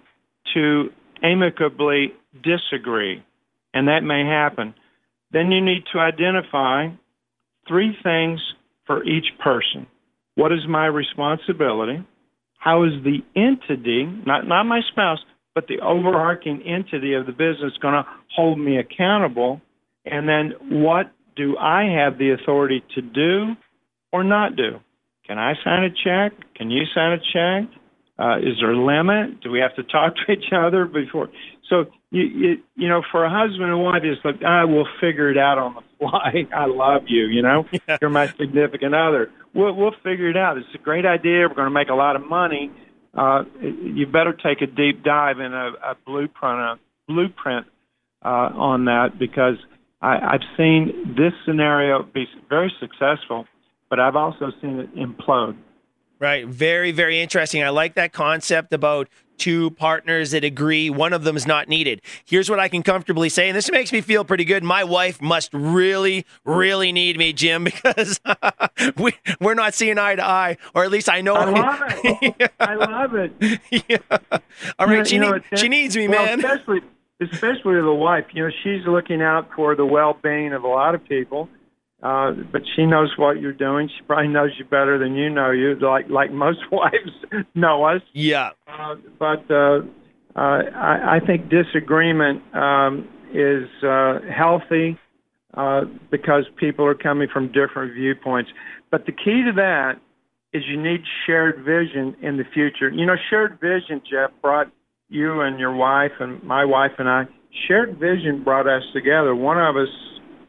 [0.54, 0.90] to
[1.24, 3.24] amicably disagree,
[3.74, 4.74] and that may happen.
[5.32, 6.88] Then you need to identify
[7.68, 8.40] three things
[8.86, 9.88] for each person.
[10.36, 12.04] What is my responsibility?
[12.58, 15.20] How is the entity, not, not my spouse,
[15.54, 18.06] but the overarching entity of the business going to
[18.36, 19.62] hold me accountable?
[20.06, 20.54] And then
[20.84, 23.56] what do I have the authority to do
[24.12, 24.80] or not do?
[25.28, 26.38] Can I sign a check?
[26.56, 27.70] Can you sign a check?
[28.20, 29.40] Uh, is there a limit?
[29.42, 31.30] Do we have to talk to each other before?
[31.70, 35.30] So you you, you know, for a husband and wife, it's like I will figure
[35.32, 36.46] it out on the fly.
[36.56, 37.26] I love you.
[37.28, 37.98] You know, Yeah.
[38.02, 39.32] you're my significant other.
[39.54, 40.58] We'll we'll figure it out.
[40.58, 41.48] It's a great idea.
[41.48, 42.72] We're going to make a lot of money.
[43.18, 47.66] Uh, you better take a deep dive in a, a blueprint a blueprint
[48.24, 49.56] uh, on that because
[50.02, 53.46] I, I've seen this scenario be very successful,
[53.90, 55.58] but I've also seen it implode.
[56.20, 56.46] Right.
[56.46, 57.64] Very, very interesting.
[57.64, 62.02] I like that concept about two partners that agree one of them is not needed.
[62.26, 64.66] Here's what I can comfortably say, and this makes me feel pretty good.
[64.66, 68.20] My wife must really, really need me, Jim, because
[68.98, 71.36] we, we're not seeing eye to eye, or at least I know.
[71.36, 72.52] I love it.
[72.60, 73.62] I love it.
[73.88, 73.98] yeah.
[74.78, 74.90] All right.
[74.90, 76.40] You know- she, you know, need- she needs me, well, man.
[76.40, 76.82] Especially,
[77.22, 78.26] especially the wife.
[78.34, 81.48] You know, she's looking out for the well-being of a lot of people,
[82.02, 83.90] uh, but she knows what you're doing.
[83.90, 88.02] She probably knows you better than you know you, like like most wives know us.
[88.14, 88.52] Yeah.
[88.68, 89.82] Uh, but uh,
[90.36, 94.98] uh, I, I think disagreement um, is uh, healthy
[95.56, 98.50] uh, because people are coming from different viewpoints.
[98.92, 100.00] But the key to that
[100.54, 102.90] is you need shared vision in the future.
[102.90, 104.72] You know, shared vision, Jeff, brought
[105.10, 107.26] you and your wife and my wife and I.
[107.68, 109.36] Shared vision brought us together.
[109.36, 109.90] One of us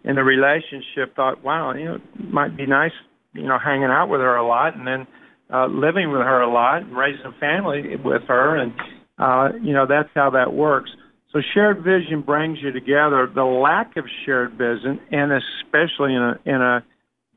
[0.05, 2.93] in the relationship thought, wow, you know, it might be nice,
[3.35, 5.07] you know, hanging out with her a lot, and then
[5.53, 8.73] uh, living with her a lot, and raising a family with her, and
[9.19, 10.91] uh, you know that's how that works.
[11.33, 13.31] So shared vision brings you together.
[13.33, 16.85] The lack of shared vision, and especially in a in a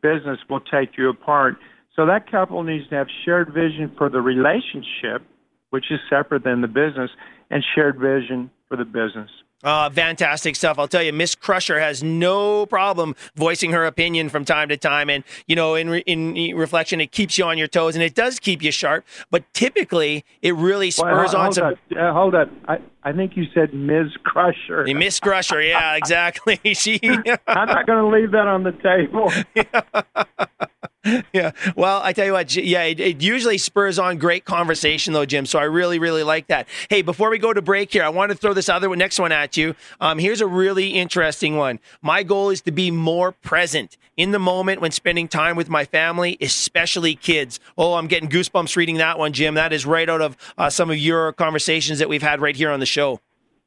[0.01, 1.55] business, will take you apart.
[1.95, 5.21] So that couple needs to have shared vision for the relationship,
[5.69, 7.11] which is separate than the business,
[7.49, 9.29] and shared vision for the business.
[9.63, 10.77] Uh, fantastic stuff.
[10.77, 15.09] I'll tell you, Miss Crusher has no problem voicing her opinion from time to time.
[15.09, 18.13] And, you know, in, re- in reflection, it keeps you on your toes and it
[18.15, 19.05] does keep you sharp.
[19.31, 21.65] But typically, it really spurs Well, on some.
[21.73, 21.77] up.
[21.97, 22.49] Uh, hold up.
[22.67, 24.07] I, I think you said Ms.
[24.23, 24.85] Crusher.
[24.93, 26.59] Miss Crusher, yeah, exactly.
[26.73, 26.99] she,
[27.47, 29.31] I'm not going to leave that on the table.
[31.33, 31.51] yeah.
[31.75, 35.45] Well, I tell you what, yeah, it, it usually spurs on great conversation, though, Jim.
[35.45, 36.67] So I really, really like that.
[36.89, 39.19] Hey, before we go to break here, I want to throw this other one, next
[39.19, 39.75] one at you.
[39.99, 41.79] Um, here's a really interesting one.
[42.01, 45.83] My goal is to be more present in the moment when spending time with my
[45.83, 47.59] family, especially kids.
[47.77, 49.55] Oh, I'm getting goosebumps reading that one, Jim.
[49.55, 52.71] That is right out of uh, some of your conversations that we've had right here
[52.71, 53.19] on the show.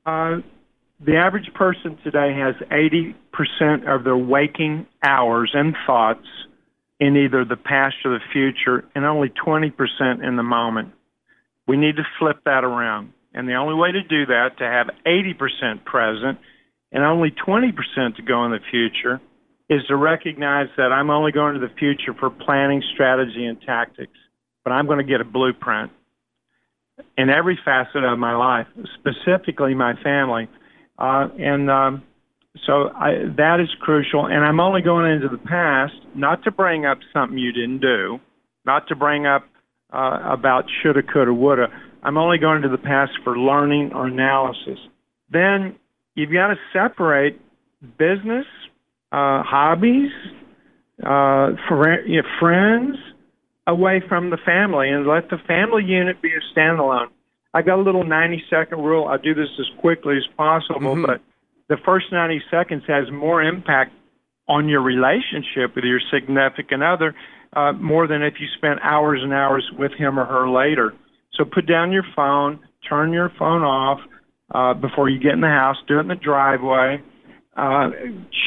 [0.07, 0.37] Uh,
[1.01, 3.15] the average person today has 80%
[3.87, 6.27] of their waking hours and thoughts
[6.99, 9.73] in either the past or the future, and only 20%
[10.27, 10.93] in the moment.
[11.67, 13.13] We need to flip that around.
[13.35, 16.39] And the only way to do that, to have 80% present
[16.93, 19.21] and only 20% to go in the future,
[19.69, 24.17] is to recognize that I'm only going to the future for planning, strategy, and tactics,
[24.65, 25.91] but I'm going to get a blueprint
[27.19, 28.67] in every facet of my life,
[28.99, 30.49] specifically my family.
[30.99, 32.03] Uh, and um,
[32.65, 34.27] so I, that is crucial.
[34.27, 38.19] And I'm only going into the past, not to bring up something you didn't do,
[38.65, 39.45] not to bring up
[39.93, 41.67] uh, about shoulda, coulda, woulda.
[42.03, 44.79] I'm only going to the past for learning or analysis.
[45.31, 45.77] Then
[46.15, 47.41] you've got to separate
[47.99, 48.47] business,
[49.13, 50.11] uh, hobbies,
[51.05, 52.97] uh, fr- you know, friends,
[53.67, 57.09] away from the family and let the family unit be a standalone.
[57.53, 59.09] I got a little 90 second rule.
[59.09, 61.07] I do this as quickly as possible, Mhm.
[61.07, 61.21] but
[61.69, 63.93] the first 90 seconds has more impact
[64.49, 67.15] on your relationship with your significant other
[67.55, 70.93] uh, more than if you spent hours and hours with him or her later.
[71.35, 73.99] So put down your phone, turn your phone off
[74.55, 77.03] uh, before you get in the house, do it in the driveway.
[77.57, 77.89] Uh,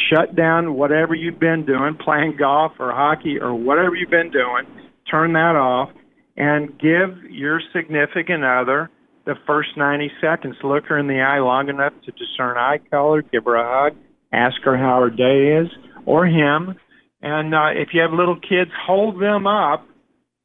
[0.09, 4.63] shut down whatever you've been doing, playing golf or hockey or whatever you've been doing.
[5.09, 5.89] Turn that off
[6.37, 8.89] and give your significant other
[9.29, 10.55] the first 90 seconds.
[10.63, 13.97] Look her in the eye long enough to discern eye color, give her a hug,
[14.33, 15.67] ask her how her day is,
[16.05, 16.75] or him.
[17.21, 19.87] And uh, if you have little kids, hold them up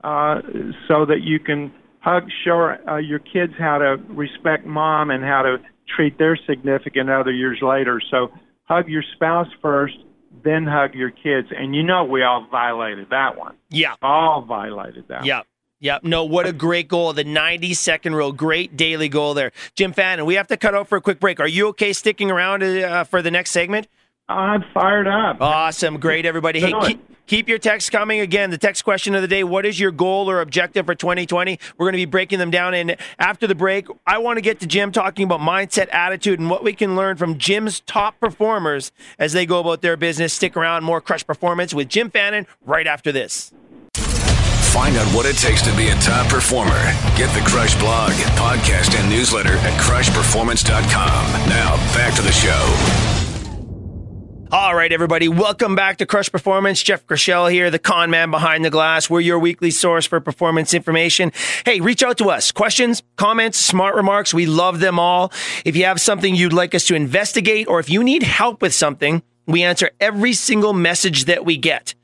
[0.02, 0.42] uh,
[0.86, 5.40] so that you can hug, show uh, your kids how to respect mom and how
[5.42, 5.56] to
[5.96, 8.02] treat their significant other years later.
[8.10, 8.28] So
[8.64, 9.96] hug your spouse first,
[10.44, 11.48] then hug your kids.
[11.56, 13.56] And you know we all violated that one.
[13.70, 13.94] Yeah.
[14.02, 15.24] All violated that.
[15.24, 15.42] Yeah.
[15.80, 17.12] Yeah, no, what a great goal.
[17.12, 18.32] The 90 second rule.
[18.32, 19.52] Great daily goal there.
[19.74, 21.40] Jim Fannin, we have to cut out for a quick break.
[21.40, 23.88] Are you okay sticking around uh, for the next segment?
[24.28, 25.36] I'm fired up.
[25.40, 26.00] Awesome.
[26.00, 26.58] Great, everybody.
[26.58, 28.20] Hey, keep, keep your texts coming.
[28.20, 31.58] Again, the text question of the day What is your goal or objective for 2020?
[31.76, 32.72] We're going to be breaking them down.
[32.72, 36.48] And after the break, I want to get to Jim talking about mindset, attitude, and
[36.48, 40.32] what we can learn from Jim's top performers as they go about their business.
[40.32, 40.84] Stick around.
[40.84, 43.52] More Crush Performance with Jim Fannin right after this.
[44.74, 46.74] Find out what it takes to be a top performer.
[47.16, 51.48] Get the Crush blog, podcast, and newsletter at crushperformance.com.
[51.48, 52.50] Now, back to the show.
[54.50, 56.82] All right, everybody, welcome back to Crush Performance.
[56.82, 59.08] Jeff Krushell here, the con man behind the glass.
[59.08, 61.30] We're your weekly source for performance information.
[61.64, 62.50] Hey, reach out to us.
[62.50, 64.34] Questions, comments, smart remarks.
[64.34, 65.30] We love them all.
[65.64, 68.74] If you have something you'd like us to investigate or if you need help with
[68.74, 71.94] something, we answer every single message that we get.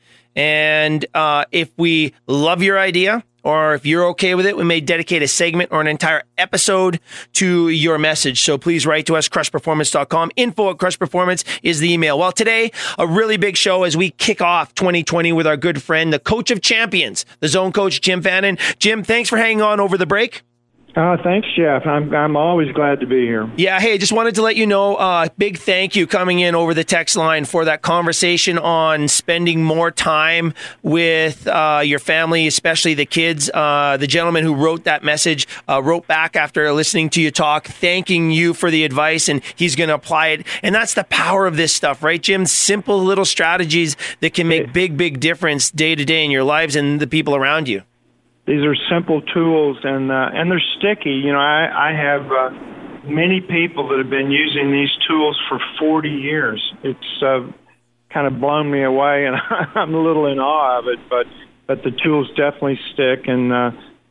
[0.41, 4.81] And uh, if we love your idea, or if you're okay with it, we may
[4.81, 6.99] dedicate a segment or an entire episode
[7.35, 8.41] to your message.
[8.43, 10.31] So please write to us, crushperformance.com.
[10.37, 12.19] Info at crushperformance is the email.
[12.19, 16.11] Well, today, a really big show as we kick off 2020 with our good friend,
[16.11, 18.57] the coach of champions, the zone coach, Jim Fannin.
[18.79, 20.41] Jim, thanks for hanging on over the break.
[20.97, 21.87] Uh, thanks, Jeff.
[21.87, 23.51] I'm I'm always glad to be here.
[23.57, 26.75] Yeah, hey, just wanted to let you know, uh, big thank you coming in over
[26.75, 32.95] the text line for that conversation on spending more time with uh, your family, especially
[32.95, 33.51] the kids.
[33.53, 37.67] Uh, the gentleman who wrote that message uh, wrote back after listening to you talk,
[37.67, 40.47] thanking you for the advice, and he's going to apply it.
[40.63, 42.47] And that's the power of this stuff, right, Jim?
[42.47, 46.75] Simple little strategies that can make big, big difference day to day in your lives
[46.75, 47.83] and the people around you
[48.47, 51.11] these are simple tools and uh, and they're sticky.
[51.11, 52.51] You know, I I have uh,
[53.05, 56.61] many people that have been using these tools for 40 years.
[56.83, 57.51] It's uh,
[58.13, 59.37] kind of blown me away, and
[59.75, 60.99] I'm a little in awe of it.
[61.09, 61.27] But
[61.67, 63.71] but the tools definitely stick, and uh,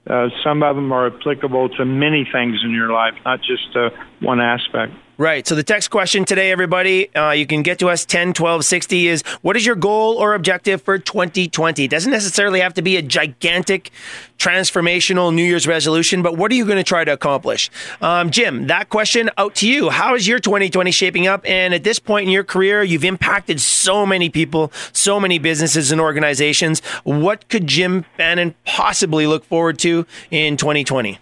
[0.09, 3.89] uh, some of them are applicable to many things in your life, not just uh,
[4.21, 4.93] one aspect.
[5.19, 5.45] Right.
[5.45, 9.07] So the text question today, everybody, uh, you can get to us 10, 12, 60
[9.09, 11.83] is what is your goal or objective for 2020?
[11.83, 13.91] It doesn't necessarily have to be a gigantic
[14.37, 17.69] transformational New Year's resolution, but what are you going to try to accomplish?
[17.99, 19.89] Um, Jim, that question out to you.
[19.89, 21.41] How is your 2020 shaping up?
[21.45, 25.91] And at this point in your career, you've impacted so many people, so many businesses
[25.91, 26.79] and organizations.
[27.03, 31.19] What could Jim Fannin possibly look forward to in 2020?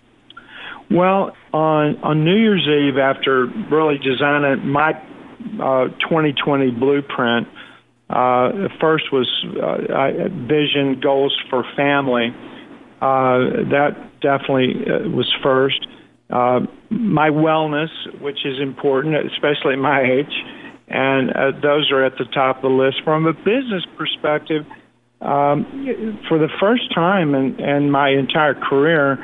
[0.89, 4.91] Well, on on New Year's Eve, after really designing my
[5.61, 7.47] uh, 2020 blueprint,
[8.09, 9.27] uh, first was
[9.61, 12.29] uh, vision goals for family.
[13.01, 15.85] Uh, that definitely uh, was first.
[16.29, 17.89] Uh, my wellness,
[18.21, 20.33] which is important, especially at my age,
[20.87, 21.29] and
[21.61, 22.97] those are at the top of the list.
[23.03, 24.65] From a business perspective,
[25.21, 29.17] um, for the first time in, in my entire career,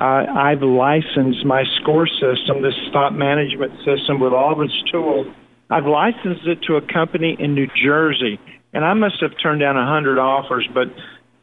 [0.00, 5.26] uh, I've licensed my score system, this thought management system with all of its tools.
[5.68, 8.40] I've licensed it to a company in New Jersey,
[8.72, 10.66] and I must have turned down a hundred offers.
[10.72, 10.88] But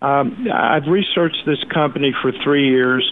[0.05, 3.09] um, I've researched this company for three years,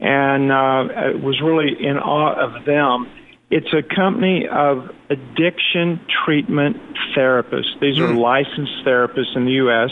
[0.00, 3.06] and uh, was really in awe of them.
[3.50, 6.78] It's a company of addiction treatment
[7.14, 7.78] therapists.
[7.82, 8.16] These are hmm.
[8.16, 9.90] licensed therapists in the U.S.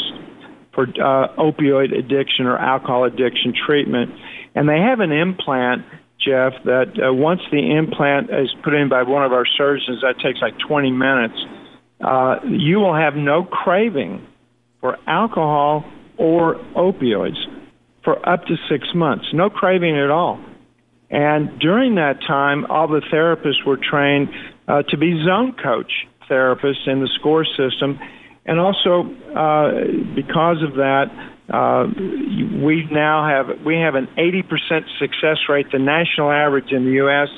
[0.74, 4.10] for uh, opioid addiction or alcohol addiction treatment
[4.54, 5.84] and they have an implant,
[6.18, 10.14] Jeff, that uh, once the implant is put in by one of our surgeons, that
[10.22, 11.34] takes like 20 minutes.
[12.00, 14.26] Uh, you will have no craving
[14.80, 15.84] for alcohol
[16.16, 17.38] or opioids
[18.04, 19.24] for up to six months.
[19.32, 20.38] No craving at all.
[21.10, 24.28] And during that time, all the therapists were trained
[24.68, 25.90] uh, to be zone coach
[26.28, 27.98] therapists in the SCORE system.
[28.46, 31.06] And also, uh, because of that,
[31.52, 35.66] uh, we now have we have an 80% success rate.
[35.70, 37.28] The national average in the U.S.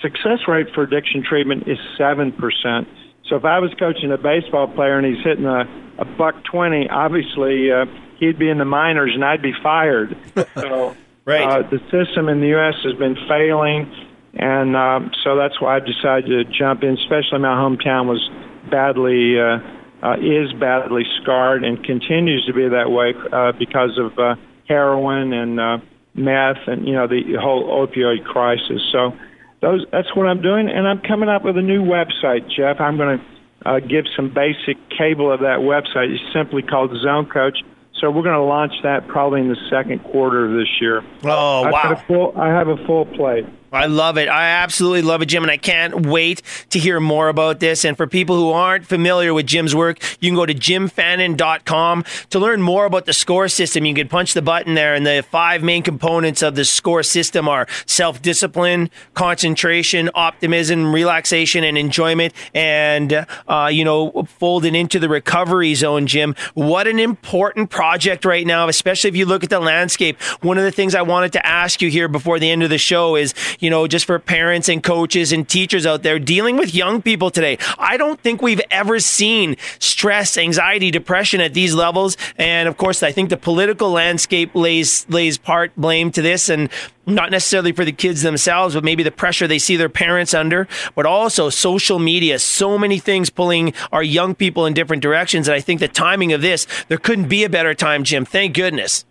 [0.00, 2.88] success rate for addiction treatment is seven percent.
[3.28, 5.62] So if I was coaching a baseball player and he's hitting a,
[5.98, 7.86] a buck twenty, obviously uh,
[8.18, 10.16] he'd be in the minors and I'd be fired.
[10.54, 11.64] So right.
[11.64, 12.74] uh, the system in the U.S.
[12.82, 13.88] has been failing,
[14.34, 16.98] and uh, so that's why I decided to jump in.
[16.98, 18.28] Especially my hometown was
[18.68, 19.38] badly.
[19.38, 19.58] Uh,
[20.02, 24.34] uh, is badly scarred and continues to be that way uh, because of uh,
[24.68, 25.78] heroin and uh,
[26.14, 28.82] meth and you know the whole opioid crisis.
[28.90, 29.12] So
[29.60, 32.80] those that's what I'm doing, and I'm coming up with a new website, Jeff.
[32.80, 33.24] I'm going to
[33.64, 36.12] uh, give some basic cable of that website.
[36.12, 37.58] It's simply called Zone Coach.
[38.00, 41.04] So we're going to launch that probably in the second quarter of this year.
[41.22, 42.02] Oh wow!
[42.08, 43.46] Full, I have a full plate.
[43.72, 44.28] I love it.
[44.28, 47.86] I absolutely love it, Jim, and I can't wait to hear more about this.
[47.86, 52.38] And for people who aren't familiar with Jim's work, you can go to jimfannin.com to
[52.38, 53.86] learn more about the score system.
[53.86, 57.48] You can punch the button there, and the five main components of the score system
[57.48, 62.34] are self discipline, concentration, optimism, relaxation, and enjoyment.
[62.52, 66.34] And, uh, you know, folded into the recovery zone, Jim.
[66.52, 70.20] What an important project right now, especially if you look at the landscape.
[70.42, 72.76] One of the things I wanted to ask you here before the end of the
[72.76, 73.32] show is,
[73.62, 77.30] you know, just for parents and coaches and teachers out there dealing with young people
[77.30, 77.56] today.
[77.78, 82.16] I don't think we've ever seen stress, anxiety, depression at these levels.
[82.36, 86.68] And of course, I think the political landscape lays lays part blame to this and
[87.06, 90.66] not necessarily for the kids themselves, but maybe the pressure they see their parents under,
[90.96, 92.38] but also social media.
[92.40, 95.46] So many things pulling our young people in different directions.
[95.46, 98.24] And I think the timing of this, there couldn't be a better time, Jim.
[98.24, 99.04] Thank goodness.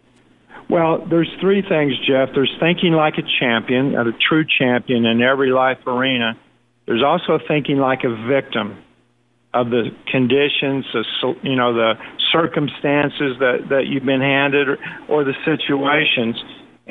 [0.72, 2.30] Well, there's three things, Jeff.
[2.34, 6.40] There's thinking like a champion, a true champion in every life arena.
[6.88, 8.82] There's also thinking like a victim
[9.54, 11.04] of the conditions, the
[11.44, 11.96] you know the
[12.32, 14.78] circumstances that that you've been handed, or,
[15.10, 16.38] or the situations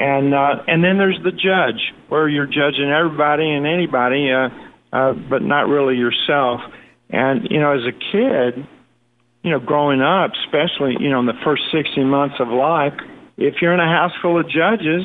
[0.01, 4.49] and uh, and then there's the judge, where you're judging everybody and anybody, uh,
[4.93, 6.61] uh, but not really yourself.
[7.11, 8.67] And you know, as a kid,
[9.43, 12.95] you know, growing up, especially you know in the first 60 months of life,
[13.41, 15.05] if you're in a house full of judges,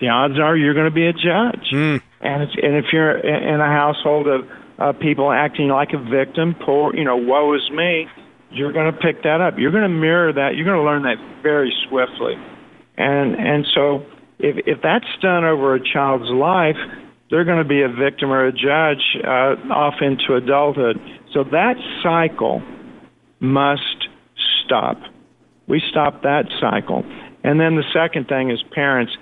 [0.00, 1.66] the odds are you're going to be a judge.
[1.72, 2.02] Mm.
[2.20, 6.54] And it's, and if you're in a household of uh, people acting like a victim,
[6.54, 8.06] poor, you know, woe is me,
[8.50, 9.54] you're going to pick that up.
[9.58, 10.54] You're going to mirror that.
[10.54, 12.34] You're going to learn that very swiftly.
[12.96, 14.04] And and so
[14.38, 16.76] if if that's done over a child's life,
[17.30, 21.00] they're going to be a victim or a judge uh, off into adulthood.
[21.32, 22.62] So that cycle
[23.40, 24.08] must
[24.64, 24.98] stop.
[25.66, 27.04] We stop that cycle.
[27.44, 29.12] And then the second thing is parents,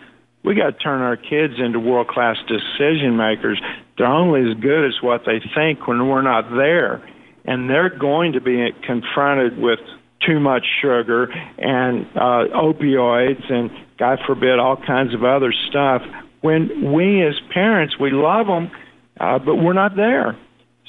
[0.44, 3.60] we got to turn our kids into world class decision makers.
[3.98, 7.06] They're only as good as what they think when we're not there.
[7.44, 9.80] And they're going to be confronted with
[10.26, 11.24] too much sugar
[11.58, 16.02] and uh, opioids and God forbid all kinds of other stuff.
[16.40, 18.70] When we as parents we love them,
[19.18, 20.38] uh, but we're not there.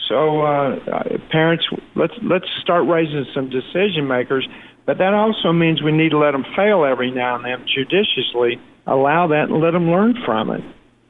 [0.07, 4.47] So uh, uh, parents, let's let's start raising some decision makers.
[4.85, 8.59] But that also means we need to let them fail every now and then judiciously.
[8.87, 10.63] Allow that and let them learn from it,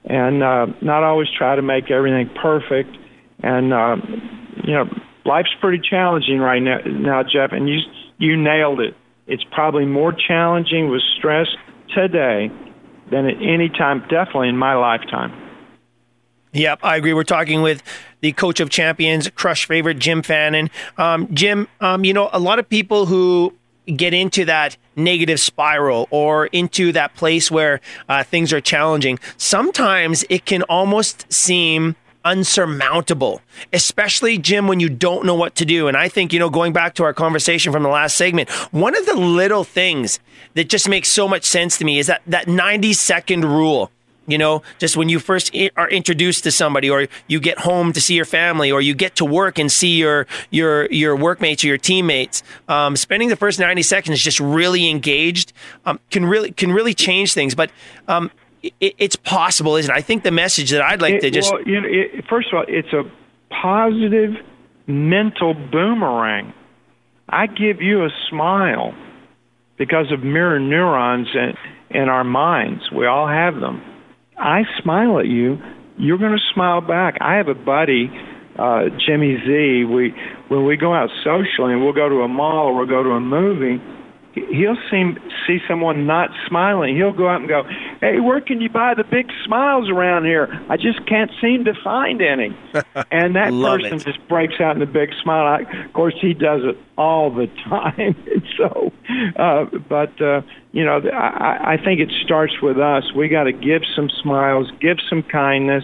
[0.06, 2.96] and uh, not always try to make everything perfect.
[3.42, 3.96] And uh,
[4.64, 4.86] you know,
[5.26, 7.54] life's pretty challenging right now, now, Jeff.
[7.54, 7.80] And you
[8.18, 8.94] you nailed it.
[9.26, 11.48] It's probably more challenging with stress
[11.96, 12.52] today
[13.10, 15.32] than at any time, definitely in my lifetime.
[16.54, 17.14] Yep, I agree.
[17.14, 17.82] We're talking with
[18.20, 20.70] the coach of champions, crush favorite Jim Fannin.
[20.98, 23.54] Um, Jim, um, you know, a lot of people who
[23.86, 30.24] get into that negative spiral or into that place where uh, things are challenging, sometimes
[30.30, 33.42] it can almost seem unsurmountable,
[33.74, 35.88] especially, Jim, when you don't know what to do.
[35.88, 38.96] And I think, you know, going back to our conversation from the last segment, one
[38.96, 40.20] of the little things
[40.54, 43.92] that just makes so much sense to me is that, that 90 second rule.
[44.28, 48.00] You know, just when you first are introduced to somebody, or you get home to
[48.00, 51.68] see your family, or you get to work and see your your your workmates or
[51.68, 55.54] your teammates, um, spending the first ninety seconds just really engaged
[55.86, 57.56] um, can really can really change things.
[57.56, 57.72] But
[58.08, 58.30] um,
[58.62, 59.98] it, it's possible, isn't it?
[59.98, 62.50] I think the message that I'd like it, to just well, you know, it, first
[62.50, 63.04] of all, it's a
[63.50, 64.36] positive
[64.88, 66.54] mental boomerang.
[67.28, 68.94] I give you a smile
[69.78, 72.92] because of mirror neurons in, in our minds.
[72.92, 73.82] We all have them.
[74.42, 75.60] I smile at you,
[75.98, 77.18] you're going to smile back.
[77.22, 78.10] I have a buddy,
[78.58, 79.86] uh, Jimmy Z.
[79.86, 80.14] We
[80.48, 83.12] when we go out socially and we'll go to a mall or we'll go to
[83.12, 83.82] a movie
[84.34, 85.14] he'll see
[85.48, 86.96] see someone not smiling.
[86.96, 87.64] He'll go out and go,
[88.00, 90.48] "Hey, where can you buy the big smiles around here?
[90.70, 92.56] I just can't seem to find any."
[93.12, 94.06] and that person it.
[94.06, 95.46] just breaks out in a big smile.
[95.46, 98.16] I, of course, he does it all the time.
[98.58, 98.92] so,
[99.36, 103.04] uh, but uh, you know, I, I think it starts with us.
[103.14, 105.84] We got to give some smiles, give some kindness,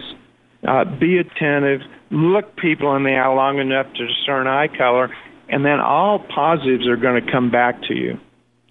[0.66, 5.14] uh, be attentive, look people in the eye long enough to discern eye color,
[5.48, 8.18] and then all positives are going to come back to you.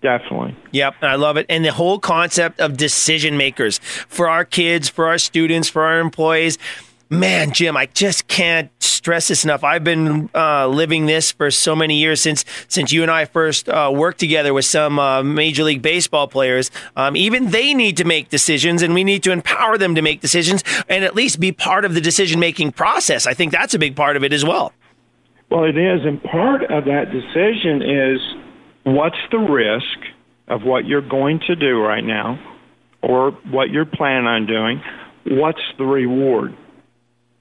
[0.01, 0.55] Definitely.
[0.71, 1.47] Yep, I love it.
[1.49, 5.99] And the whole concept of decision makers for our kids, for our students, for our
[5.99, 6.57] employees.
[7.09, 9.63] Man, Jim, I just can't stress this enough.
[9.63, 13.69] I've been uh, living this for so many years since since you and I first
[13.69, 16.69] uh, worked together with some uh, Major League Baseball players.
[16.97, 20.19] Um, even they need to make decisions, and we need to empower them to make
[20.19, 23.25] decisions and at least be part of the decision making process.
[23.25, 24.73] I think that's a big part of it as well.
[25.49, 28.19] Well, it is, and part of that decision is
[28.83, 29.97] what's the risk
[30.49, 32.37] of what you're going to do right now
[33.01, 34.81] or what you're planning on doing?
[35.23, 36.57] What's the reward?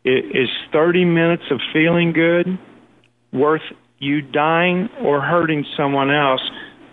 [0.07, 2.59] Is 30 minutes of feeling good
[3.33, 3.63] worth
[3.99, 6.43] you dying or hurting someone else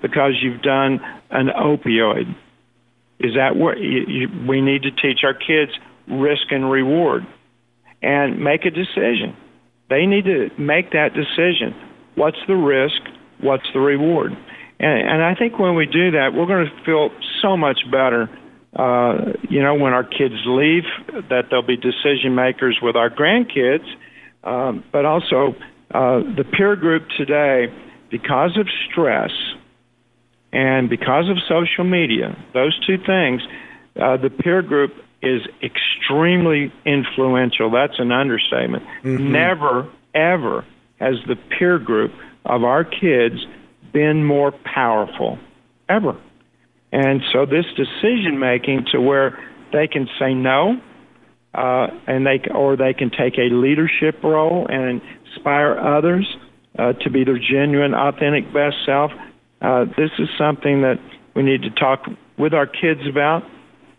[0.02, 1.00] because you've done
[1.30, 2.36] an opioid?
[3.20, 5.72] Is that what we need to teach our kids
[6.08, 7.28] risk and reward
[8.02, 9.38] and make a decision?
[9.92, 11.76] They need to make that decision.
[12.16, 13.00] What's the risk?
[13.42, 14.32] What's the reward?
[14.80, 17.12] And, and I think when we do that, we're going to feel
[17.44, 18.28] so much better
[18.76, 20.84] uh, you know, when our kids leave,
[21.30, 23.86] that they'll be decision makers with our grandkids,
[24.44, 25.56] um, but also
[25.92, 27.74] uh, the peer group today,
[28.10, 29.32] because of stress
[30.52, 33.42] and because of social media, those two things,
[33.96, 37.72] uh, the peer group is extremely influential.
[37.72, 38.84] That's an understatement.
[39.04, 39.32] Mm-hmm.
[39.32, 40.66] Never, ever
[41.00, 42.12] has the peer group
[42.46, 43.46] of our kids
[43.94, 45.40] been more powerful,
[45.88, 46.18] ever.
[46.94, 49.40] And so this decision making to where
[49.72, 50.80] they can say no,
[51.56, 56.28] uh, and they or they can take a leadership role and inspire others
[56.78, 59.12] uh, to be their genuine, authentic best self.
[59.60, 61.00] Uh, this is something that
[61.36, 62.06] we need to talk
[62.38, 63.42] with our kids about,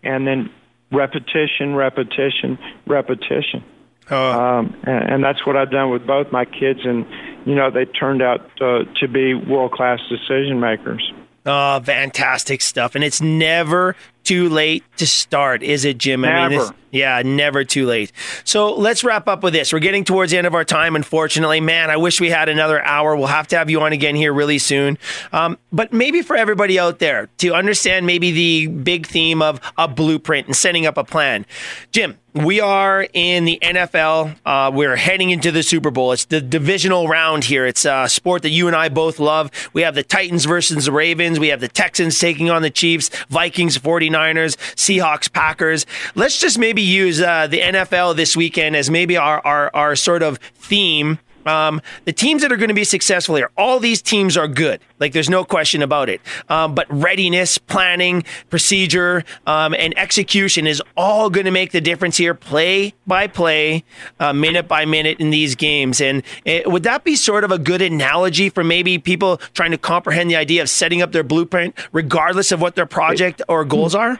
[0.01, 0.49] and then
[0.89, 3.61] repetition, repetition, repetition.
[4.09, 7.05] Uh, um, and, and that's what I've done with both my kids, and
[7.45, 11.11] you know they turned out uh, to be world class decision makers.
[11.45, 12.95] Oh, fantastic stuff.
[12.95, 16.21] And it's never too late to start, is it, Jim?
[16.21, 16.35] Never.
[16.35, 18.13] I mean, yeah, never too late.
[18.45, 19.73] So let's wrap up with this.
[19.73, 21.59] We're getting towards the end of our time, unfortunately.
[21.59, 23.15] Man, I wish we had another hour.
[23.17, 24.97] We'll have to have you on again here really soon.
[25.33, 29.89] Um, but maybe for everybody out there to understand maybe the big theme of a
[29.89, 31.45] blueprint and setting up a plan.
[31.91, 34.35] Jim, we are in the NFL.
[34.45, 36.11] Uh, we're heading into the Super Bowl.
[36.11, 37.65] It's the divisional round here.
[37.65, 39.51] It's a sport that you and I both love.
[39.71, 41.39] We have the Titans versus the Ravens.
[41.39, 43.77] We have the Texans taking on the Chiefs, Vikings,
[44.15, 45.85] 49ers, Seahawks, Packers.
[46.15, 50.23] Let's just maybe use uh, the NFL this weekend as maybe our, our, our sort
[50.23, 54.37] of theme um, the teams that are going to be successful here, all these teams
[54.37, 54.79] are good.
[54.99, 56.21] Like there's no question about it.
[56.49, 62.17] Um, but readiness, planning, procedure, um, and execution is all going to make the difference
[62.17, 63.83] here, play by play,
[64.19, 66.01] uh, minute by minute in these games.
[66.01, 69.77] And it, would that be sort of a good analogy for maybe people trying to
[69.77, 73.95] comprehend the idea of setting up their blueprint, regardless of what their project or goals
[73.95, 74.19] are?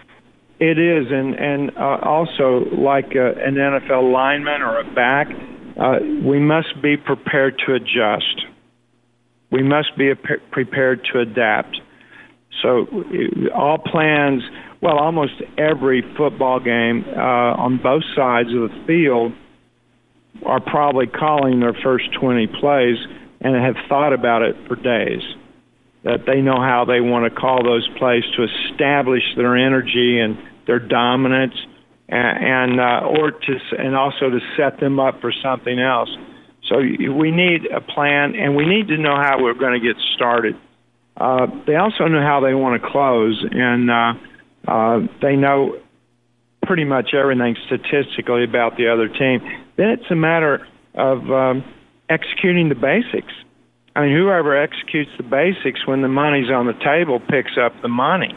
[0.58, 5.28] It is, and and uh, also like uh, an NFL lineman or a back
[5.78, 8.46] uh, we must be prepared to adjust.
[9.52, 10.12] We must be
[10.52, 11.78] prepared to adapt.
[12.62, 14.44] So, uh, all plans,
[14.82, 19.34] well, almost every football game uh, on both sides of the field
[20.46, 22.98] are probably calling their first 20 plays
[23.42, 25.22] and have thought about it for days.
[26.04, 30.38] That they know how they want to call those plays to establish their energy and
[30.68, 31.56] their dominance
[32.08, 36.10] and, uh, or to and also to set them up for something else.
[36.70, 40.02] So we need a plan, and we need to know how we're going to get
[40.16, 40.56] started.
[41.16, 44.14] Uh, they also know how they want to close, and uh,
[44.68, 45.78] uh, they know
[46.64, 49.40] pretty much everything statistically about the other team.
[49.78, 51.64] Then it's a matter of um,
[52.10, 53.32] executing the basics.
[53.96, 57.88] I mean, whoever executes the basics when the money's on the table picks up the
[57.88, 58.34] money,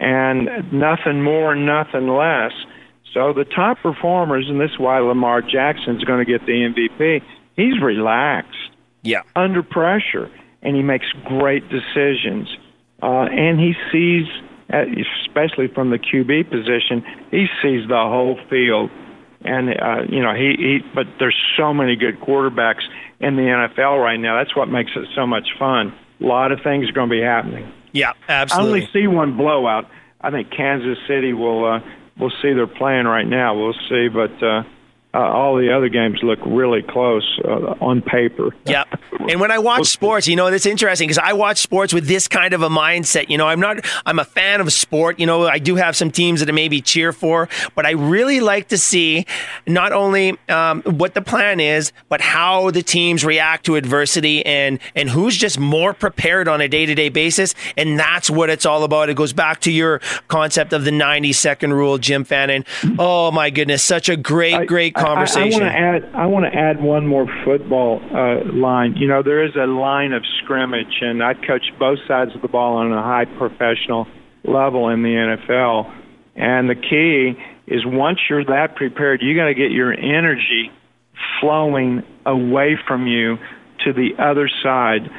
[0.00, 2.52] and nothing more, nothing less.
[3.14, 6.52] So the top performers, and this is why Lamar Jackson is going to get the
[6.52, 7.22] MVP.
[7.56, 8.70] He's relaxed,
[9.02, 10.30] yeah, under pressure,
[10.62, 12.48] and he makes great decisions.
[13.02, 14.26] Uh, and he sees,
[14.72, 14.84] uh,
[15.26, 18.90] especially from the QB position, he sees the whole field.
[19.44, 20.78] And uh, you know, he, he.
[20.94, 22.82] But there's so many good quarterbacks
[23.20, 24.38] in the NFL right now.
[24.38, 25.92] That's what makes it so much fun.
[26.20, 27.70] A lot of things are going to be happening.
[27.90, 28.80] Yeah, absolutely.
[28.80, 29.90] I only see one blowout.
[30.20, 31.66] I think Kansas City will.
[31.66, 31.80] Uh,
[32.18, 33.58] we'll see they're playing right now.
[33.58, 34.62] We'll see, but uh,
[35.14, 38.54] uh, all the other games look really close uh, on paper.
[38.64, 39.00] Yep.
[39.28, 42.28] And when I watch sports, you know, it's interesting because I watch sports with this
[42.28, 43.28] kind of a mindset.
[43.28, 45.20] You know, I'm not, I'm a fan of sport.
[45.20, 48.40] You know, I do have some teams that I maybe cheer for, but I really
[48.40, 49.26] like to see
[49.66, 54.78] not only um, what the plan is, but how the teams react to adversity and
[54.94, 57.54] and who's just more prepared on a day to day basis.
[57.76, 59.10] And that's what it's all about.
[59.10, 62.64] It goes back to your concept of the 90 second rule, Jim Fannin.
[62.98, 65.62] Oh my goodness, such a great, I, great conversation.
[65.62, 66.14] I, I want to add.
[66.14, 68.94] I want to add one more football uh, line.
[68.96, 72.48] You know, there is a line of scrimmage, and I coach both sides of the
[72.48, 74.06] ball on a high professional
[74.44, 75.92] level in the NFL.
[76.34, 80.70] And the key is once you're that prepared, you got to get your energy
[81.40, 83.36] flowing away from you
[83.84, 85.10] to the other side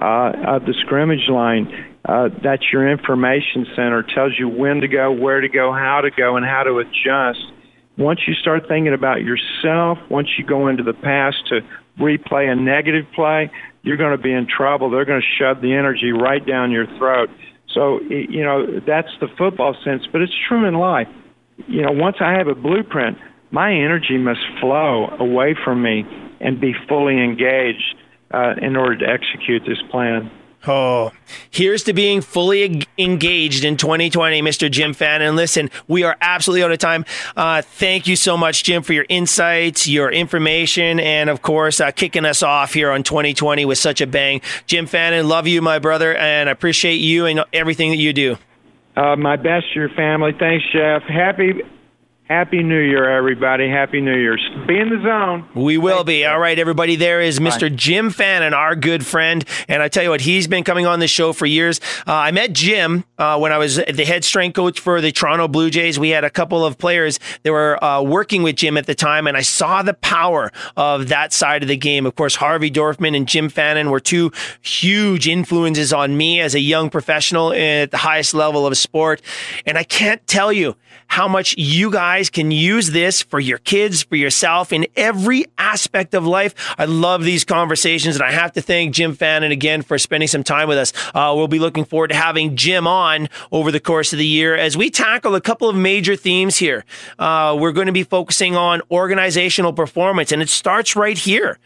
[0.00, 1.88] uh, of the scrimmage line.
[2.04, 4.02] Uh, that's your information center.
[4.02, 7.52] Tells you when to go, where to go, how to go, and how to adjust
[7.98, 11.60] once you start thinking about yourself, once you go into the past to
[11.98, 13.50] replay a negative play,
[13.82, 14.90] you're going to be in trouble.
[14.90, 17.28] They're going to shove the energy right down your throat.
[17.74, 21.08] So, you know, that's the football sense, but it's true in life.
[21.66, 23.18] You know, once I have a blueprint,
[23.50, 26.04] my energy must flow away from me
[26.40, 27.96] and be fully engaged
[28.32, 30.30] uh, in order to execute this plan.
[30.66, 31.10] Oh,
[31.50, 34.70] here's to being fully engaged in 2020, Mr.
[34.70, 35.34] Jim Fannin.
[35.34, 37.04] Listen, we are absolutely out of time.
[37.36, 41.90] Uh, thank you so much, Jim, for your insights, your information, and of course, uh,
[41.90, 44.40] kicking us off here on 2020 with such a bang.
[44.66, 48.38] Jim Fannin, love you, my brother, and appreciate you and everything that you do.
[48.96, 50.32] Uh, my best your family.
[50.38, 51.02] Thanks, Jeff.
[51.02, 51.62] Happy
[52.32, 53.68] Happy New Year, everybody.
[53.68, 54.38] Happy New Year.
[54.66, 55.46] Be in the zone.
[55.54, 56.24] We will be.
[56.24, 56.96] All right, everybody.
[56.96, 57.74] There is Mr.
[57.74, 59.44] Jim Fannin, our good friend.
[59.68, 61.78] And I tell you what, he's been coming on the show for years.
[62.06, 65.46] Uh, I met Jim uh, when I was the head strength coach for the Toronto
[65.46, 65.98] Blue Jays.
[65.98, 69.26] We had a couple of players that were uh, working with Jim at the time,
[69.26, 72.06] and I saw the power of that side of the game.
[72.06, 76.60] Of course, Harvey Dorfman and Jim Fannin were two huge influences on me as a
[76.60, 79.20] young professional at the highest level of sport.
[79.66, 80.76] And I can't tell you
[81.12, 86.14] how much you guys can use this for your kids, for yourself, in every aspect
[86.14, 86.74] of life.
[86.78, 90.42] I love these conversations, and I have to thank Jim Fannin again for spending some
[90.42, 90.94] time with us.
[91.14, 94.56] Uh, we'll be looking forward to having Jim on over the course of the year
[94.56, 96.82] as we tackle a couple of major themes here.
[97.18, 101.58] Uh, we're going to be focusing on organizational performance, and it starts right here.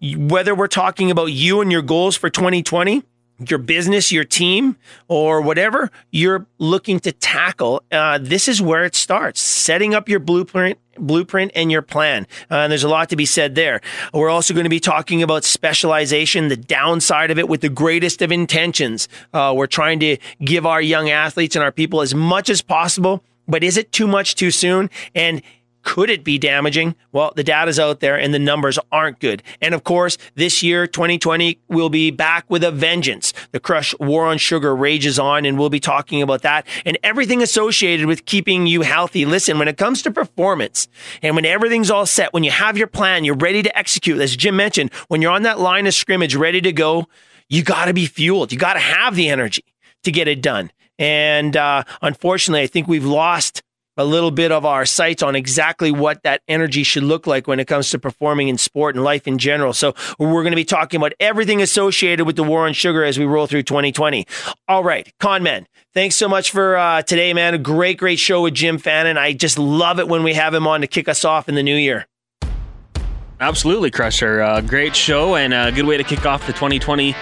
[0.00, 3.02] Whether we're talking about you and your goals for 2020,
[3.38, 4.76] your business, your team,
[5.08, 9.40] or whatever you're looking to tackle, uh, this is where it starts.
[9.40, 12.26] Setting up your blueprint, blueprint and your plan.
[12.50, 13.80] Uh, and there's a lot to be said there.
[14.14, 18.22] We're also going to be talking about specialization, the downside of it with the greatest
[18.22, 19.08] of intentions.
[19.32, 23.22] Uh, we're trying to give our young athletes and our people as much as possible.
[23.48, 24.90] But is it too much too soon?
[25.14, 25.40] And
[25.86, 26.96] could it be damaging?
[27.12, 29.40] Well, the data's out there and the numbers aren't good.
[29.62, 33.32] And of course, this year, 2020, will be back with a vengeance.
[33.52, 37.40] The crush war on sugar rages on, and we'll be talking about that and everything
[37.40, 39.24] associated with keeping you healthy.
[39.24, 40.88] Listen, when it comes to performance
[41.22, 44.36] and when everything's all set, when you have your plan, you're ready to execute, as
[44.36, 47.06] Jim mentioned, when you're on that line of scrimmage ready to go,
[47.48, 48.50] you got to be fueled.
[48.50, 49.64] You got to have the energy
[50.02, 50.72] to get it done.
[50.98, 53.62] And uh, unfortunately, I think we've lost
[53.96, 57.60] a little bit of our sights on exactly what that energy should look like when
[57.60, 59.72] it comes to performing in sport and life in general.
[59.72, 63.18] So we're going to be talking about everything associated with the war on sugar as
[63.18, 64.26] we roll through 2020.
[64.68, 67.54] All right, con men, thanks so much for uh, today, man.
[67.54, 69.16] A great, great show with Jim Fannin.
[69.16, 71.62] I just love it when we have him on to kick us off in the
[71.62, 72.06] new year.
[73.40, 74.40] Absolutely, Crusher.
[74.40, 77.14] Uh, great show and a good way to kick off the 2020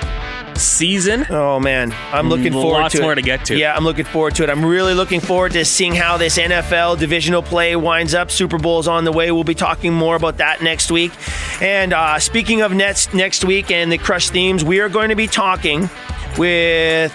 [0.54, 1.26] season.
[1.28, 3.02] Oh man, I'm looking Mm, forward lots to it.
[3.02, 3.56] more to get to.
[3.58, 4.50] Yeah, I'm looking forward to it.
[4.50, 8.30] I'm really looking forward to seeing how this NFL divisional play winds up.
[8.30, 9.32] Super Bowl's on the way.
[9.32, 11.10] We'll be talking more about that next week.
[11.60, 15.16] And uh, speaking of next next week and the Crush themes, we are going to
[15.16, 15.90] be talking
[16.38, 17.12] with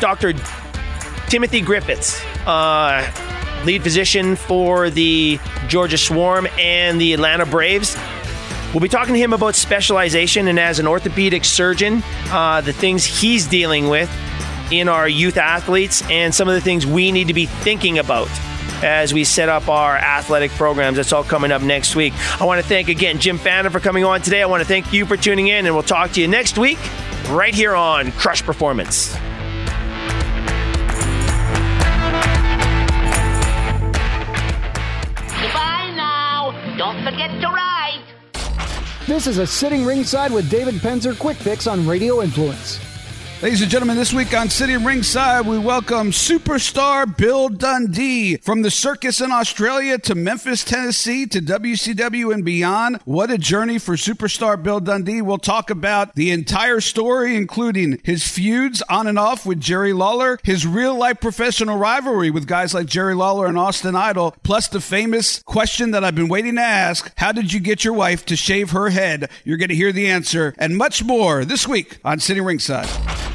[0.00, 0.32] Dr.
[1.28, 2.22] Timothy Griffiths.
[2.46, 3.02] Uh,
[3.64, 5.38] lead physician for the
[5.68, 7.96] Georgia Swarm and the Atlanta Braves.
[8.72, 13.04] We'll be talking to him about specialization and as an orthopedic surgeon, uh, the things
[13.04, 14.10] he's dealing with
[14.70, 18.28] in our youth athletes and some of the things we need to be thinking about
[18.82, 20.96] as we set up our athletic programs.
[20.96, 22.12] That's all coming up next week.
[22.40, 24.42] I want to thank again Jim Fannin for coming on today.
[24.42, 26.78] I want to thank you for tuning in, and we'll talk to you next week
[27.28, 29.16] right here on Crush Performance.
[37.14, 38.02] Forget to ride.
[39.06, 42.93] This is a sitting ringside with David Penzer quick fix on Radio Influence.
[43.42, 48.38] Ladies and gentlemen, this week on Sitting Ringside, we welcome superstar Bill Dundee.
[48.38, 53.00] From the circus in Australia to Memphis, Tennessee to WCW and beyond.
[53.04, 55.20] What a journey for superstar Bill Dundee.
[55.20, 60.38] We'll talk about the entire story, including his feuds on and off with Jerry Lawler,
[60.42, 64.80] his real life professional rivalry with guys like Jerry Lawler and Austin Idol, plus the
[64.80, 68.36] famous question that I've been waiting to ask How did you get your wife to
[68.36, 69.28] shave her head?
[69.44, 72.88] You're going to hear the answer and much more this week on Sitting Ringside.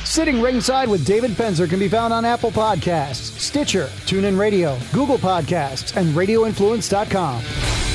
[0.04, 5.18] Sitting ringside with David Penzer can be found on Apple Podcasts, Stitcher, TuneIn Radio, Google
[5.18, 7.89] Podcasts, and RadioInfluence.com.